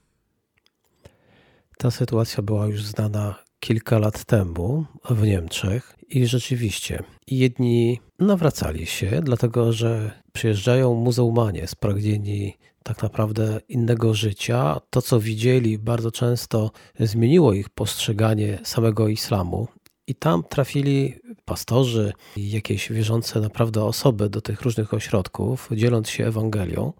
Ta 1.78 1.92
sytuacja 1.92 2.44
była 2.44 2.68
już 2.68 2.84
znana 2.84 3.36
kilka 3.60 4.00
lat 4.00 4.25
temu 4.25 4.86
w 5.10 5.28
Niemczech 5.28 5.96
i 6.10 6.28
rzeczywiście 6.28 7.04
jedni 7.28 8.00
nawracali 8.20 8.86
się, 8.86 9.22
dlatego 9.24 9.74
że 9.74 10.12
przyjeżdżają 10.34 10.94
muzułmanie 10.94 11.68
spragnieni 11.68 12.54
tak 12.89 13.03
naprawdę 13.03 13.62
innego 13.67 14.13
życia. 14.13 14.81
To, 14.89 15.01
co 15.01 15.19
widzieli, 15.19 15.79
bardzo 15.79 16.12
często 16.12 16.72
zmieniło 17.00 17.53
ich 17.53 17.69
postrzeganie 17.69 18.60
samego 18.63 19.08
islamu. 19.08 19.67
I 20.08 20.15
tam 20.15 20.43
trafili 20.43 21.15
pastorzy 21.46 22.13
i 22.36 22.51
jakieś 22.51 22.91
wierzące 22.91 23.39
naprawdę 23.39 23.84
osoby 23.84 24.29
do 24.29 24.41
tych 24.41 24.62
różnych 24.62 24.93
ośrodków, 24.93 25.69
dzieląc 25.72 26.10
się 26.10 26.27
Ewangelią. 26.27 26.93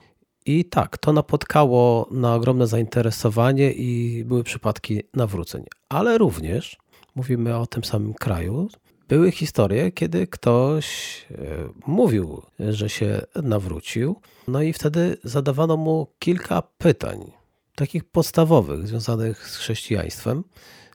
I 0.46 0.66
tak, 0.66 0.98
to 0.98 1.14
napotkało 1.14 2.08
na 2.12 2.36
ogromne 2.36 2.68
zainteresowanie 2.68 3.72
i 3.72 4.24
były 4.26 4.44
przypadki 4.44 5.02
nawróceń. 5.14 5.64
Ale 5.90 6.18
również 6.18 6.78
mówimy 7.16 7.58
o 7.58 7.68
tym 7.68 7.84
samym 7.84 8.14
kraju, 8.14 8.68
były 9.10 9.32
historie, 9.32 9.92
kiedy 9.92 10.28
ktoś 10.28 10.88
e, 11.32 11.36
mówił, 11.88 12.42
że 12.60 12.90
się 12.90 13.22
nawrócił, 13.44 14.16
no 14.48 14.62
i 14.62 14.74
wtedy 14.74 15.18
zadawano 15.24 15.78
mu 15.78 16.08
kilka 16.20 16.62
pytań, 16.62 17.32
takich 17.76 18.04
podstawowych, 18.04 18.88
związanych 18.88 19.50
z 19.50 19.56
chrześcijaństwem, 19.56 20.44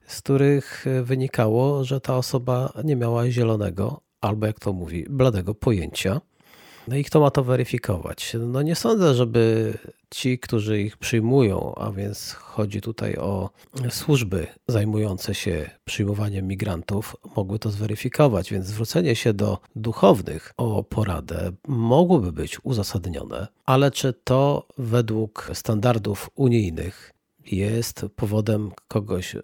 z 0.07 0.21
których 0.21 0.85
wynikało, 1.03 1.85
że 1.85 2.01
ta 2.01 2.17
osoba 2.17 2.73
nie 2.85 2.97
miała 2.97 3.31
zielonego, 3.31 4.01
albo 4.21 4.47
jak 4.47 4.61
to 4.61 4.73
mówi, 4.73 5.07
bladego 5.11 5.55
pojęcia 5.55 6.21
no 6.89 6.97
i 6.97 7.05
kto 7.05 7.21
ma 7.21 7.31
to 7.31 7.45
weryfikować? 7.45 8.37
No 8.41 8.63
nie 8.63 8.75
sądzę, 8.75 9.15
żeby 9.15 9.75
ci, 10.11 10.39
którzy 10.39 10.81
ich 10.81 10.97
przyjmują, 10.97 11.75
a 11.75 11.93
więc 11.93 12.33
chodzi 12.33 12.81
tutaj 12.81 13.17
o 13.17 13.51
służby 13.91 14.47
zajmujące 14.69 15.35
się 15.35 15.71
przyjmowaniem 15.85 16.47
migrantów, 16.47 17.17
mogły 17.37 17.59
to 17.59 17.71
zweryfikować, 17.71 18.53
więc 18.53 18.67
zwrócenie 18.67 19.17
się 19.17 19.33
do 19.33 19.59
duchownych 19.77 20.53
o 20.57 20.83
poradę 20.83 21.53
mogłoby 21.69 22.33
być 22.33 22.65
uzasadnione, 22.65 23.47
ale 23.65 23.91
czy 23.91 24.13
to 24.25 24.69
według 24.79 25.51
standardów 25.55 26.31
unijnych 26.35 27.13
jest 27.47 28.07
powodem 28.17 28.71
kogoś 28.89 29.37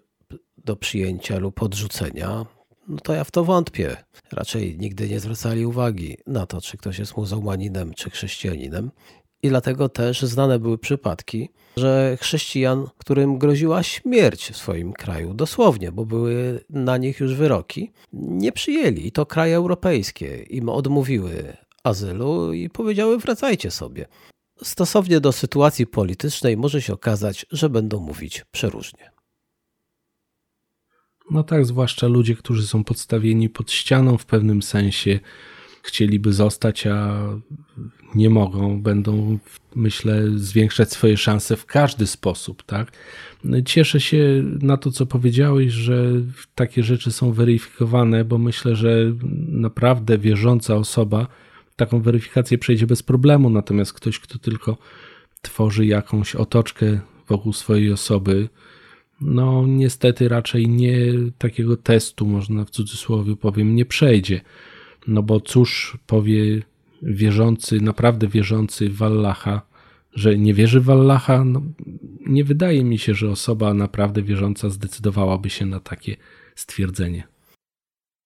do 0.65 0.77
przyjęcia 0.77 1.39
lub 1.39 1.63
odrzucenia? 1.63 2.47
No 2.89 2.99
to 2.99 3.15
ja 3.15 3.25
w 3.25 3.31
to 3.31 3.45
wątpię. 3.45 3.97
Raczej 4.33 4.79
nigdy 4.79 5.09
nie 5.09 5.21
zwracali 5.21 5.67
uwagi 5.67 6.17
na 6.27 6.47
to, 6.47 6.61
czy 6.61 6.77
ktoś 6.77 6.99
jest 6.99 7.17
muzułmaninem, 7.17 7.95
czy 7.95 8.11
chrześcijaninem. 8.11 8.91
I 9.43 9.49
dlatego 9.49 9.89
też 9.89 10.23
znane 10.23 10.59
były 10.59 10.79
przypadki, 10.79 11.49
że 11.77 12.17
chrześcijan, 12.21 12.87
którym 12.99 13.39
groziła 13.39 13.83
śmierć 13.83 14.51
w 14.51 14.57
swoim 14.57 14.93
kraju, 14.93 15.35
dosłownie, 15.35 15.93
bo 15.93 16.05
były 16.07 16.65
na 16.71 16.97
nich 16.97 17.21
już 17.21 17.35
wyroki, 17.35 17.93
nie 18.13 18.53
przyjęli. 18.53 19.07
I 19.07 19.13
to 19.13 19.27
kraje 19.27 19.57
europejskie 19.57 20.43
im 20.43 20.69
odmówiły 20.69 21.57
azylu 21.85 22.53
i 22.53 22.71
powiedziały: 22.71 23.19
wracajcie 23.19 23.71
sobie. 23.71 24.07
Stosownie 24.63 25.21
do 25.21 25.33
sytuacji 25.33 25.87
politycznej 25.87 26.57
może 26.57 26.83
się 26.83 26.93
okazać, 26.93 27.47
że 27.51 27.69
będą 27.69 28.01
mówić 28.01 28.45
przeróżnie. 28.53 29.11
No 31.31 31.43
tak, 31.43 31.67
zwłaszcza 31.67 32.07
ludzie, 32.07 32.37
którzy 32.37 32.67
są 32.67 32.85
podstawieni 32.85 33.49
pod 33.49 33.73
ścianą 33.73 34.19
w 34.19 34.27
pewnym 34.27 34.63
sensie, 34.63 35.21
chcieliby 35.83 36.33
zostać, 36.33 36.87
a 36.87 37.27
nie 38.15 38.31
mogą, 38.31 38.83
będą, 38.83 39.39
myślę, 39.75 40.23
zwiększać 40.37 40.93
swoje 40.93 41.17
szanse 41.17 41.57
w 41.57 41.67
każdy 41.67 42.07
sposób, 42.07 42.63
tak? 42.63 42.93
Cieszę 43.65 44.01
się 44.01 44.45
na 44.63 44.77
to, 44.77 44.91
co 44.91 45.07
powiedziałeś, 45.07 45.73
że 45.73 46.05
takie 46.55 46.83
rzeczy 46.83 47.13
są 47.13 47.33
weryfikowane, 47.33 48.25
bo 48.25 48.39
myślę, 48.39 48.77
że 48.77 49.13
naprawdę 49.49 50.19
wierząca 50.19 50.77
osoba 50.77 51.27
taką 51.77 52.01
weryfikację 52.01 52.59
przejdzie 52.59 52.87
bez 52.87 53.03
problemu, 53.03 53.51
natomiast 53.51 53.93
ktoś, 53.93 54.19
kto 54.19 54.39
tylko 54.39 54.77
tworzy 55.43 55.87
jakąś 55.87 56.35
otoczkę 56.35 57.01
wokół 57.29 57.53
swojej 57.53 57.93
osoby, 57.93 58.49
no 59.21 59.67
niestety 59.67 60.29
raczej 60.29 60.69
nie 60.69 60.97
takiego 61.39 61.77
testu, 61.77 62.27
można 62.27 62.65
w 62.65 62.71
cudzysłowie 62.71 63.37
powiem, 63.37 63.75
nie 63.75 63.85
przejdzie. 63.85 64.41
No 65.07 65.23
bo 65.23 65.41
cóż 65.41 65.99
powie 66.07 66.63
wierzący, 67.03 67.81
naprawdę 67.81 68.29
wierzący 68.29 68.91
w 68.91 69.03
Allaha, 69.03 69.63
że 70.15 70.39
nie 70.39 70.55
wierzy 70.55 70.81
w 70.81 70.91
Allaha? 70.91 71.45
No, 71.45 71.63
nie 72.27 72.45
wydaje 72.45 72.85
mi 72.85 72.99
się, 72.99 73.15
że 73.15 73.31
osoba 73.31 73.75
naprawdę 73.75 74.23
wierząca 74.23 74.71
zdecydowałaby 74.71 75.51
się 75.51 75.67
na 75.67 75.81
takie 75.81 76.17
stwierdzenie. 76.55 77.29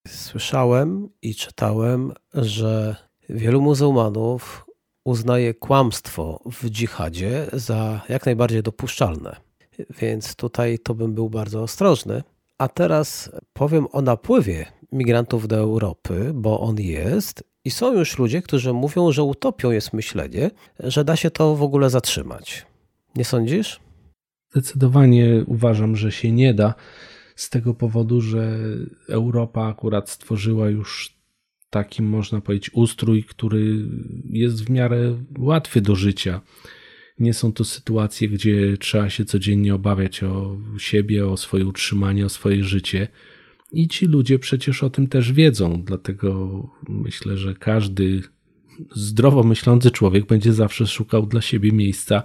Słyszałem 0.08 1.08
i 1.22 1.34
czytałem, 1.34 2.12
że 2.34 2.96
wielu 3.28 3.62
muzułmanów 3.62 4.66
uznaje 5.04 5.54
kłamstwo 5.54 6.42
w 6.52 6.70
dżihadzie 6.70 7.46
za 7.52 8.00
jak 8.08 8.26
najbardziej 8.26 8.62
dopuszczalne 8.62 9.43
więc 10.00 10.36
tutaj 10.36 10.78
to 10.78 10.94
bym 10.94 11.14
był 11.14 11.30
bardzo 11.30 11.62
ostrożny. 11.62 12.22
A 12.58 12.68
teraz 12.68 13.30
powiem 13.52 13.86
o 13.92 14.02
napływie 14.02 14.66
migrantów 14.92 15.48
do 15.48 15.56
Europy, 15.56 16.30
bo 16.34 16.60
on 16.60 16.80
jest 16.80 17.44
i 17.64 17.70
są 17.70 17.98
już 17.98 18.18
ludzie, 18.18 18.42
którzy 18.42 18.72
mówią, 18.72 19.12
że 19.12 19.22
utopią 19.22 19.70
jest 19.70 19.92
myślenie, 19.92 20.50
że 20.80 21.04
da 21.04 21.16
się 21.16 21.30
to 21.30 21.56
w 21.56 21.62
ogóle 21.62 21.90
zatrzymać. 21.90 22.66
Nie 23.16 23.24
sądzisz? 23.24 23.80
Zdecydowanie 24.50 25.44
uważam, 25.46 25.96
że 25.96 26.12
się 26.12 26.32
nie 26.32 26.54
da. 26.54 26.74
Z 27.36 27.50
tego 27.50 27.74
powodu, 27.74 28.20
że 28.20 28.58
Europa 29.08 29.66
akurat 29.66 30.10
stworzyła 30.10 30.68
już 30.68 31.18
taki, 31.70 32.02
można 32.02 32.40
powiedzieć, 32.40 32.70
ustrój, 32.74 33.24
który 33.24 33.76
jest 34.30 34.64
w 34.64 34.70
miarę 34.70 35.18
łatwy 35.38 35.80
do 35.80 35.94
życia. 35.94 36.40
Nie 37.18 37.34
są 37.34 37.52
to 37.52 37.64
sytuacje, 37.64 38.28
gdzie 38.28 38.76
trzeba 38.78 39.10
się 39.10 39.24
codziennie 39.24 39.74
obawiać 39.74 40.22
o 40.22 40.56
siebie, 40.78 41.26
o 41.26 41.36
swoje 41.36 41.66
utrzymanie, 41.66 42.26
o 42.26 42.28
swoje 42.28 42.64
życie. 42.64 43.08
I 43.72 43.88
ci 43.88 44.06
ludzie 44.06 44.38
przecież 44.38 44.82
o 44.82 44.90
tym 44.90 45.06
też 45.06 45.32
wiedzą, 45.32 45.82
dlatego 45.82 46.62
myślę, 46.88 47.36
że 47.36 47.54
każdy 47.54 48.22
zdrowo 48.94 49.42
myślący 49.42 49.90
człowiek 49.90 50.26
będzie 50.26 50.52
zawsze 50.52 50.86
szukał 50.86 51.26
dla 51.26 51.40
siebie 51.40 51.72
miejsca, 51.72 52.22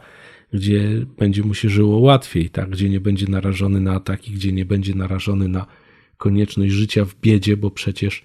gdzie 0.53 1.05
będzie 1.17 1.43
mu 1.43 1.53
się 1.53 1.69
żyło 1.69 1.99
łatwiej, 1.99 2.49
tak? 2.49 2.69
gdzie 2.69 2.89
nie 2.89 2.99
będzie 2.99 3.27
narażony 3.27 3.81
na 3.81 3.93
ataki, 3.93 4.31
gdzie 4.31 4.51
nie 4.51 4.65
będzie 4.65 4.95
narażony 4.95 5.47
na 5.47 5.65
konieczność 6.17 6.73
życia 6.73 7.05
w 7.05 7.15
biedzie, 7.15 7.57
bo 7.57 7.71
przecież 7.71 8.23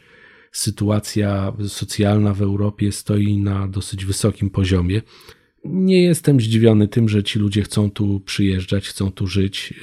sytuacja 0.53 1.53
socjalna 1.69 2.35
w 2.35 2.43
Europie 2.43 2.93
stoi 2.93 3.39
na 3.39 3.69
dosyć 3.69 4.05
wysokim 4.05 4.51
poziomie. 4.51 5.03
Nie 5.65 6.03
jestem 6.03 6.41
zdziwiony 6.41 6.89
tym, 6.89 7.09
że 7.09 7.23
ci 7.23 7.39
ludzie 7.39 7.63
chcą 7.63 7.91
tu 7.91 8.21
przyjeżdżać, 8.21 8.89
chcą 8.89 9.13
tu 9.13 9.27
żyć. 9.27 9.75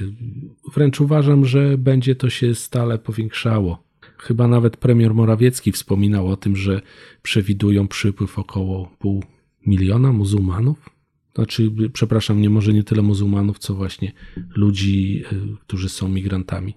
Wręcz 0.74 1.02
uważam, 1.02 1.46
że 1.46 1.78
będzie 1.78 2.16
to 2.16 2.30
się 2.30 2.56
stale 2.56 3.00
powiększało. 3.00 3.84
Chyba 4.18 4.48
nawet 4.48 4.78
premier 4.78 5.14
Morawiecki 5.14 5.72
wspominał 5.72 6.28
o 6.28 6.38
tym, 6.38 6.56
że 6.56 6.82
przewidują 7.22 7.88
przypływ 7.88 8.40
około 8.40 8.96
pół 9.00 9.24
miliona 9.66 10.14
muzułmanów. 10.14 10.90
Znaczy, 11.36 11.72
przepraszam, 11.94 12.42
nie 12.42 12.50
może 12.50 12.74
nie 12.74 12.84
tyle 12.84 13.02
muzułmanów, 13.02 13.60
co 13.60 13.76
właśnie 13.76 14.12
ludzi, 14.56 15.24
y, 15.34 15.58
którzy 15.62 15.90
są 15.90 16.10
migrantami. 16.10 16.74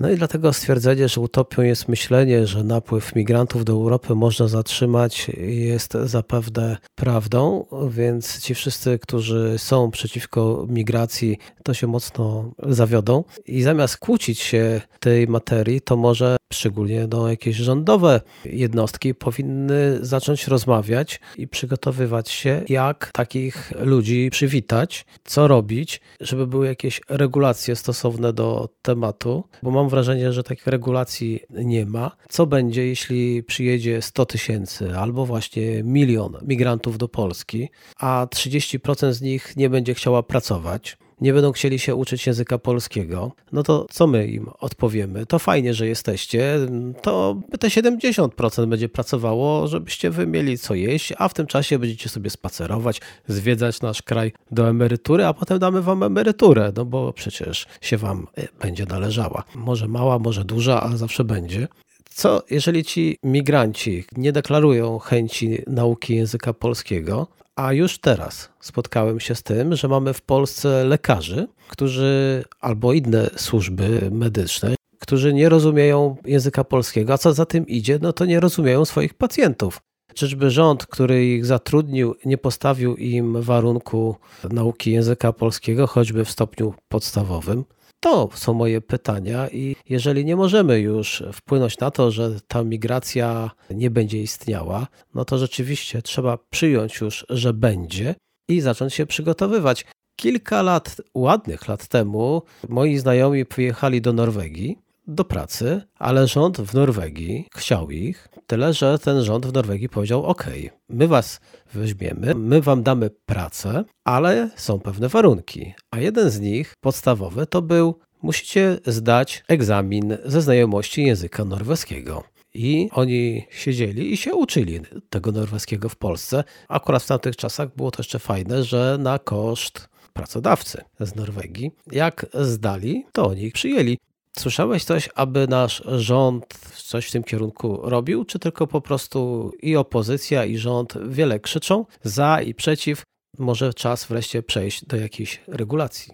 No 0.00 0.10
i 0.10 0.16
dlatego 0.16 0.52
stwierdzenie, 0.52 1.08
że 1.08 1.20
utopią 1.20 1.62
jest 1.62 1.88
myślenie, 1.88 2.46
że 2.46 2.64
napływ 2.64 3.14
migrantów 3.14 3.64
do 3.64 3.72
Europy 3.72 4.14
można 4.14 4.48
zatrzymać, 4.48 5.30
jest 5.48 5.92
zapewne 5.92 6.76
prawdą, 6.94 7.64
więc 7.90 8.40
ci 8.40 8.54
wszyscy, 8.54 8.98
którzy 8.98 9.54
są 9.58 9.90
przeciwko 9.90 10.66
migracji, 10.68 11.38
to 11.62 11.74
się 11.74 11.86
mocno 11.86 12.50
zawiodą. 12.66 13.24
I 13.46 13.62
zamiast 13.62 13.96
kłócić 13.96 14.40
się 14.40 14.80
tej 15.00 15.28
materii, 15.28 15.80
to 15.80 15.96
może 15.96 16.37
szczególnie 16.52 17.06
no, 17.10 17.28
jakieś 17.28 17.56
rządowe 17.56 18.20
jednostki 18.44 19.14
powinny 19.14 19.98
zacząć 20.00 20.46
rozmawiać 20.46 21.20
i 21.36 21.48
przygotowywać 21.48 22.30
się, 22.30 22.62
jak 22.68 23.10
takich 23.12 23.72
ludzi 23.80 24.28
przywitać, 24.30 25.06
co 25.24 25.48
robić, 25.48 26.00
żeby 26.20 26.46
były 26.46 26.66
jakieś 26.66 27.00
regulacje 27.08 27.76
stosowne 27.76 28.32
do 28.32 28.68
tematu, 28.82 29.44
bo 29.62 29.70
mam 29.70 29.88
wrażenie, 29.88 30.32
że 30.32 30.42
takich 30.42 30.66
regulacji 30.66 31.40
nie 31.50 31.86
ma. 31.86 32.16
Co 32.28 32.46
będzie, 32.46 32.86
jeśli 32.86 33.42
przyjedzie 33.42 34.02
100 34.02 34.26
tysięcy 34.26 34.96
albo 34.96 35.26
właśnie 35.26 35.82
milion 35.82 36.38
migrantów 36.42 36.98
do 36.98 37.08
Polski, 37.08 37.68
a 37.96 38.26
30% 38.30 39.12
z 39.12 39.22
nich 39.22 39.56
nie 39.56 39.70
będzie 39.70 39.94
chciała 39.94 40.22
pracować? 40.22 40.96
Nie 41.20 41.32
będą 41.32 41.52
chcieli 41.52 41.78
się 41.78 41.94
uczyć 41.94 42.26
języka 42.26 42.58
polskiego, 42.58 43.32
no 43.52 43.62
to 43.62 43.86
co 43.90 44.06
my 44.06 44.26
im 44.26 44.50
odpowiemy? 44.60 45.26
To 45.26 45.38
fajnie, 45.38 45.74
że 45.74 45.86
jesteście, 45.86 46.58
to 47.02 47.36
te 47.60 47.68
70% 47.68 48.66
będzie 48.66 48.88
pracowało, 48.88 49.68
żebyście 49.68 50.10
wy 50.10 50.26
mieli 50.26 50.58
co 50.58 50.74
jeść, 50.74 51.12
a 51.18 51.28
w 51.28 51.34
tym 51.34 51.46
czasie 51.46 51.78
będziecie 51.78 52.08
sobie 52.08 52.30
spacerować, 52.30 53.00
zwiedzać 53.28 53.80
nasz 53.80 54.02
kraj 54.02 54.32
do 54.50 54.68
emerytury, 54.68 55.24
a 55.24 55.34
potem 55.34 55.58
damy 55.58 55.82
wam 55.82 56.02
emeryturę, 56.02 56.72
no 56.76 56.84
bo 56.84 57.12
przecież 57.12 57.66
się 57.80 57.96
wam 57.96 58.26
e, 58.38 58.48
będzie 58.60 58.84
należała. 58.84 59.44
Może 59.54 59.88
mała, 59.88 60.18
może 60.18 60.44
duża, 60.44 60.82
ale 60.82 60.96
zawsze 60.96 61.24
będzie. 61.24 61.68
Co 62.10 62.42
jeżeli 62.50 62.84
ci 62.84 63.18
migranci 63.22 64.04
nie 64.16 64.32
deklarują 64.32 64.98
chęci 64.98 65.58
nauki 65.66 66.16
języka 66.16 66.52
polskiego, 66.52 67.26
a 67.58 67.72
już 67.72 67.98
teraz 67.98 68.50
spotkałem 68.60 69.20
się 69.20 69.34
z 69.34 69.42
tym, 69.42 69.76
że 69.76 69.88
mamy 69.88 70.12
w 70.12 70.22
Polsce 70.22 70.84
lekarzy, 70.84 71.48
którzy 71.68 72.44
albo 72.60 72.92
inne 72.92 73.30
służby 73.36 74.08
medyczne, 74.12 74.74
którzy 74.98 75.34
nie 75.34 75.48
rozumieją 75.48 76.16
języka 76.24 76.64
polskiego, 76.64 77.12
a 77.12 77.18
co 77.18 77.32
za 77.32 77.46
tym 77.46 77.66
idzie, 77.66 77.98
no 78.02 78.12
to 78.12 78.24
nie 78.24 78.40
rozumieją 78.40 78.84
swoich 78.84 79.14
pacjentów. 79.14 79.80
Czyżby 80.14 80.50
rząd, 80.50 80.86
który 80.86 81.26
ich 81.26 81.46
zatrudnił, 81.46 82.14
nie 82.24 82.38
postawił 82.38 82.96
im 82.96 83.42
warunku 83.42 84.16
nauki 84.50 84.92
języka 84.92 85.32
polskiego, 85.32 85.86
choćby 85.86 86.24
w 86.24 86.30
stopniu 86.30 86.74
podstawowym? 86.88 87.64
To 88.00 88.28
są 88.34 88.54
moje 88.54 88.80
pytania, 88.80 89.48
i 89.48 89.76
jeżeli 89.88 90.24
nie 90.24 90.36
możemy 90.36 90.80
już 90.80 91.22
wpłynąć 91.32 91.78
na 91.78 91.90
to, 91.90 92.10
że 92.10 92.40
ta 92.48 92.64
migracja 92.64 93.50
nie 93.70 93.90
będzie 93.90 94.22
istniała, 94.22 94.86
no 95.14 95.24
to 95.24 95.38
rzeczywiście 95.38 96.02
trzeba 96.02 96.38
przyjąć 96.50 97.00
już, 97.00 97.26
że 97.28 97.52
będzie 97.52 98.14
i 98.48 98.60
zacząć 98.60 98.94
się 98.94 99.06
przygotowywać. 99.06 99.84
Kilka 100.16 100.62
lat, 100.62 100.96
ładnych 101.14 101.68
lat 101.68 101.88
temu, 101.88 102.42
moi 102.68 102.98
znajomi 102.98 103.46
pojechali 103.46 104.00
do 104.00 104.12
Norwegii 104.12 104.78
do 105.08 105.24
pracy, 105.24 105.82
ale 105.98 106.26
rząd 106.26 106.60
w 106.60 106.74
Norwegii 106.74 107.46
chciał 107.54 107.90
ich, 107.90 108.28
tyle 108.46 108.72
że 108.72 108.98
ten 108.98 109.24
rząd 109.24 109.46
w 109.46 109.52
Norwegii 109.52 109.88
powiedział: 109.88 110.24
OK, 110.24 110.46
my 110.88 111.08
was 111.08 111.40
weźmiemy, 111.74 112.34
my 112.34 112.62
wam 112.62 112.82
damy 112.82 113.10
pracę, 113.26 113.84
ale 114.04 114.50
są 114.56 114.80
pewne 114.80 115.08
warunki. 115.08 115.74
A 115.90 115.98
jeden 115.98 116.30
z 116.30 116.40
nich, 116.40 116.74
podstawowy, 116.80 117.46
to 117.46 117.62
był: 117.62 117.98
musicie 118.22 118.78
zdać 118.86 119.44
egzamin 119.48 120.16
ze 120.24 120.42
znajomości 120.42 121.02
języka 121.02 121.44
norweskiego. 121.44 122.24
I 122.54 122.88
oni 122.92 123.46
siedzieli 123.50 124.12
i 124.12 124.16
się 124.16 124.34
uczyli 124.34 124.80
tego 125.10 125.32
norweskiego 125.32 125.88
w 125.88 125.96
Polsce. 125.96 126.44
Akurat 126.68 127.02
w 127.02 127.06
tamtych 127.06 127.36
czasach 127.36 127.76
było 127.76 127.90
to 127.90 128.00
jeszcze 128.00 128.18
fajne, 128.18 128.64
że 128.64 128.96
na 129.00 129.18
koszt 129.18 129.88
pracodawcy 130.12 130.82
z 131.00 131.14
Norwegii. 131.14 131.70
Jak 131.92 132.26
zdali, 132.34 133.06
to 133.12 133.26
oni 133.26 133.42
ich 133.42 133.52
przyjęli. 133.52 133.98
Słyszałeś 134.38 134.84
coś, 134.84 135.08
aby 135.14 135.48
nasz 135.48 135.82
rząd 135.86 136.54
coś 136.74 137.06
w 137.06 137.10
tym 137.12 137.22
kierunku 137.22 137.80
robił, 137.82 138.24
czy 138.24 138.38
tylko 138.38 138.66
po 138.66 138.80
prostu 138.80 139.52
i 139.62 139.76
opozycja, 139.76 140.44
i 140.44 140.58
rząd 140.58 140.94
wiele 141.08 141.40
krzyczą 141.40 141.86
za 142.02 142.42
i 142.42 142.54
przeciw? 142.54 143.02
Może 143.38 143.74
czas 143.74 144.06
wreszcie 144.06 144.42
przejść 144.42 144.84
do 144.84 144.96
jakiejś 144.96 145.40
regulacji. 145.46 146.12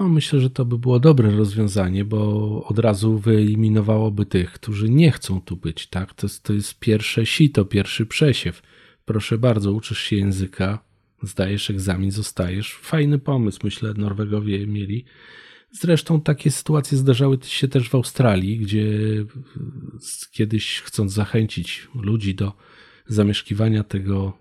No, 0.00 0.08
myślę, 0.08 0.40
że 0.40 0.50
to 0.50 0.64
by 0.64 0.78
było 0.78 1.00
dobre 1.00 1.30
rozwiązanie, 1.30 2.04
bo 2.04 2.64
od 2.64 2.78
razu 2.78 3.18
wyeliminowałoby 3.18 4.26
tych, 4.26 4.52
którzy 4.52 4.88
nie 4.88 5.10
chcą 5.10 5.40
tu 5.40 5.56
być. 5.56 5.86
Tak? 5.86 6.14
To, 6.14 6.26
jest, 6.26 6.42
to 6.42 6.52
jest 6.52 6.78
pierwsze 6.78 7.26
sito, 7.26 7.64
pierwszy 7.64 8.06
przesiew. 8.06 8.62
Proszę 9.04 9.38
bardzo, 9.38 9.72
uczysz 9.72 9.98
się 9.98 10.16
języka, 10.16 10.84
zdajesz 11.22 11.70
egzamin, 11.70 12.10
zostajesz. 12.10 12.74
Fajny 12.74 13.18
pomysł, 13.18 13.60
myślę, 13.64 13.94
Norwegowie 13.96 14.66
mieli. 14.66 15.04
Zresztą 15.72 16.20
takie 16.20 16.50
sytuacje 16.50 16.98
zdarzały 16.98 17.38
się 17.42 17.68
też 17.68 17.88
w 17.88 17.94
Australii, 17.94 18.58
gdzie 18.58 18.88
kiedyś 20.32 20.80
chcąc 20.80 21.12
zachęcić 21.12 21.88
ludzi 21.94 22.34
do 22.34 22.52
zamieszkiwania 23.06 23.84
tego 23.84 24.32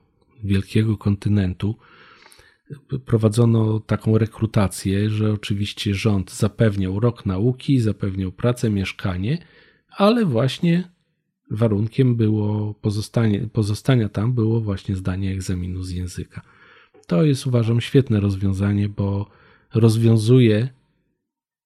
wielkiego 0.44 0.98
kontynentu, 0.98 1.76
prowadzono 3.06 3.80
taką 3.80 4.18
rekrutację, 4.18 5.10
że 5.10 5.34
oczywiście 5.34 5.94
rząd 5.94 6.32
zapewniał 6.32 7.00
rok 7.00 7.26
nauki, 7.26 7.80
zapewniał 7.80 8.32
pracę, 8.32 8.70
mieszkanie, 8.70 9.38
ale 9.90 10.26
właśnie 10.26 10.90
warunkiem 11.52 12.16
było 12.16 12.74
pozostanie, 12.74 13.48
pozostania 13.54 14.10
tam 14.10 14.34
było 14.34 14.62
właśnie 14.62 14.96
zdanie 14.96 15.32
egzaminu 15.32 15.84
z 15.84 15.92
języka. 15.92 16.42
To 17.08 17.24
jest 17.24 17.48
uważam 17.48 17.82
świetne 17.82 18.20
rozwiązanie, 18.20 18.90
bo 18.90 19.30
rozwiązuje 19.74 20.70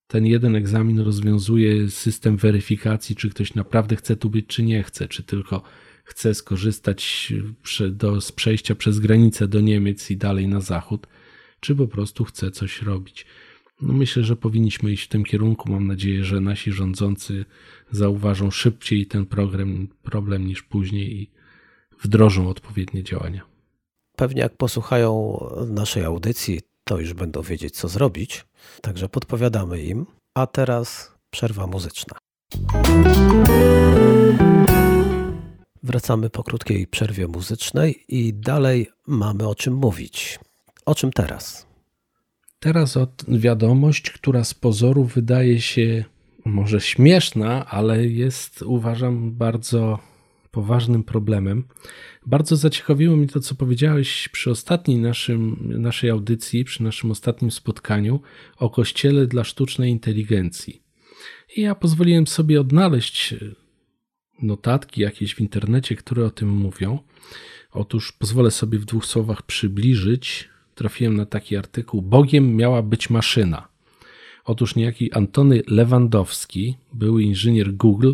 ten 0.07 0.25
jeden 0.25 0.55
egzamin 0.55 0.99
rozwiązuje 0.99 1.89
system 1.89 2.37
weryfikacji, 2.37 3.15
czy 3.15 3.29
ktoś 3.29 3.55
naprawdę 3.55 3.95
chce 3.95 4.15
tu 4.15 4.29
być, 4.29 4.47
czy 4.47 4.63
nie 4.63 4.83
chce, 4.83 5.07
czy 5.07 5.23
tylko 5.23 5.61
chce 6.03 6.33
skorzystać 6.33 7.33
do, 7.91 8.21
z 8.21 8.31
przejścia 8.31 8.75
przez 8.75 8.99
granicę 8.99 9.47
do 9.47 9.61
Niemiec 9.61 10.11
i 10.11 10.17
dalej 10.17 10.47
na 10.47 10.61
zachód, 10.61 11.07
czy 11.59 11.75
po 11.75 11.87
prostu 11.87 12.23
chce 12.23 12.51
coś 12.51 12.81
robić. 12.81 13.25
No 13.81 13.93
myślę, 13.93 14.23
że 14.23 14.35
powinniśmy 14.35 14.91
iść 14.91 15.03
w 15.03 15.07
tym 15.07 15.23
kierunku. 15.23 15.71
Mam 15.71 15.87
nadzieję, 15.87 16.23
że 16.23 16.39
nasi 16.41 16.71
rządzący 16.71 17.45
zauważą 17.91 18.51
szybciej 18.51 19.05
ten 19.05 19.25
problem, 19.25 19.87
problem 20.03 20.47
niż 20.47 20.63
później 20.63 21.21
i 21.21 21.29
wdrożą 22.01 22.49
odpowiednie 22.49 23.03
działania. 23.03 23.41
Pewnie 24.15 24.41
jak 24.41 24.57
posłuchają 24.57 25.39
naszej 25.67 26.03
audycji, 26.03 26.61
to 26.83 26.99
już 26.99 27.13
będą 27.13 27.41
wiedzieć, 27.41 27.75
co 27.75 27.87
zrobić. 27.87 28.45
Także 28.81 29.09
podpowiadamy 29.09 29.81
im. 29.81 30.05
A 30.33 30.47
teraz 30.47 31.11
przerwa 31.29 31.67
muzyczna. 31.67 32.17
Wracamy 35.83 36.29
po 36.29 36.43
krótkiej 36.43 36.87
przerwie 36.87 37.27
muzycznej 37.27 38.03
i 38.07 38.33
dalej 38.33 38.87
mamy 39.07 39.47
o 39.47 39.55
czym 39.55 39.73
mówić. 39.73 40.39
O 40.85 40.95
czym 40.95 41.11
teraz? 41.11 41.67
Teraz 42.59 42.97
o 42.97 43.07
wiadomość, 43.27 44.11
która 44.11 44.43
z 44.43 44.53
pozoru 44.53 45.03
wydaje 45.03 45.61
się 45.61 46.05
może 46.45 46.81
śmieszna, 46.81 47.65
ale 47.65 48.05
jest 48.05 48.61
uważam 48.61 49.31
bardzo 49.31 49.99
poważnym 50.53 51.03
problemem. 51.03 51.63
Bardzo 52.25 52.55
zaciekawiło 52.55 53.15
mnie 53.15 53.27
to, 53.27 53.39
co 53.39 53.55
powiedziałeś 53.55 54.29
przy 54.29 54.51
ostatniej 54.51 54.97
naszym, 54.97 55.57
naszej 55.81 56.09
audycji, 56.09 56.65
przy 56.65 56.83
naszym 56.83 57.11
ostatnim 57.11 57.51
spotkaniu 57.51 58.21
o 58.57 58.69
Kościele 58.69 59.27
dla 59.27 59.43
sztucznej 59.43 59.91
inteligencji. 59.91 60.81
I 61.55 61.61
ja 61.61 61.75
pozwoliłem 61.75 62.27
sobie 62.27 62.61
odnaleźć 62.61 63.35
notatki 64.41 65.01
jakieś 65.01 65.35
w 65.35 65.39
internecie, 65.39 65.95
które 65.95 66.25
o 66.25 66.29
tym 66.29 66.49
mówią. 66.49 66.99
Otóż 67.71 68.11
pozwolę 68.11 68.51
sobie 68.51 68.79
w 68.79 68.85
dwóch 68.85 69.05
słowach 69.05 69.41
przybliżyć. 69.41 70.49
Trafiłem 70.75 71.17
na 71.17 71.25
taki 71.25 71.57
artykuł. 71.57 72.01
Bogiem 72.01 72.55
miała 72.55 72.81
być 72.81 73.09
maszyna. 73.09 73.67
Otóż 74.45 74.75
niejaki 74.75 75.13
Antony 75.13 75.61
Lewandowski, 75.67 76.77
były 76.93 77.23
inżynier 77.23 77.73
Google, 77.73 78.13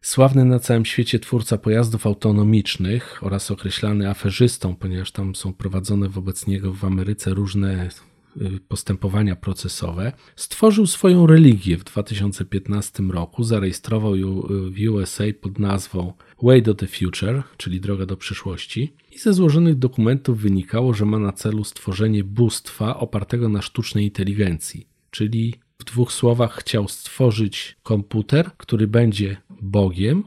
sławny 0.00 0.44
na 0.44 0.58
całym 0.58 0.84
świecie 0.84 1.18
twórca 1.18 1.58
pojazdów 1.58 2.06
autonomicznych 2.06 3.18
oraz 3.22 3.50
określany 3.50 4.10
aferzystą, 4.10 4.76
ponieważ 4.76 5.12
tam 5.12 5.34
są 5.34 5.52
prowadzone 5.52 6.08
wobec 6.08 6.46
niego 6.46 6.72
w 6.72 6.84
Ameryce 6.84 7.34
różne 7.34 7.88
y, 8.36 8.60
postępowania 8.68 9.36
procesowe, 9.36 10.12
stworzył 10.36 10.86
swoją 10.86 11.26
religię 11.26 11.76
w 11.76 11.84
2015 11.84 13.02
roku, 13.02 13.44
zarejestrował 13.44 14.16
ją 14.16 14.42
y, 14.42 14.70
w 14.70 14.92
USA 14.92 15.24
pod 15.40 15.58
nazwą 15.58 16.12
Way 16.42 16.62
to 16.62 16.74
the 16.74 16.86
Future, 16.86 17.42
czyli 17.56 17.80
droga 17.80 18.06
do 18.06 18.16
przyszłości. 18.16 18.92
I 19.12 19.18
ze 19.18 19.32
złożonych 19.32 19.74
dokumentów 19.74 20.40
wynikało, 20.40 20.94
że 20.94 21.04
ma 21.04 21.18
na 21.18 21.32
celu 21.32 21.64
stworzenie 21.64 22.24
bóstwa 22.24 22.98
opartego 22.98 23.48
na 23.48 23.62
sztucznej 23.62 24.04
inteligencji, 24.04 24.86
czyli 25.10 25.54
w 25.80 25.84
dwóch 25.84 26.12
słowach 26.12 26.54
chciał 26.54 26.88
stworzyć 26.88 27.76
komputer, 27.82 28.50
który 28.56 28.86
będzie 28.86 29.36
Bogiem 29.62 30.24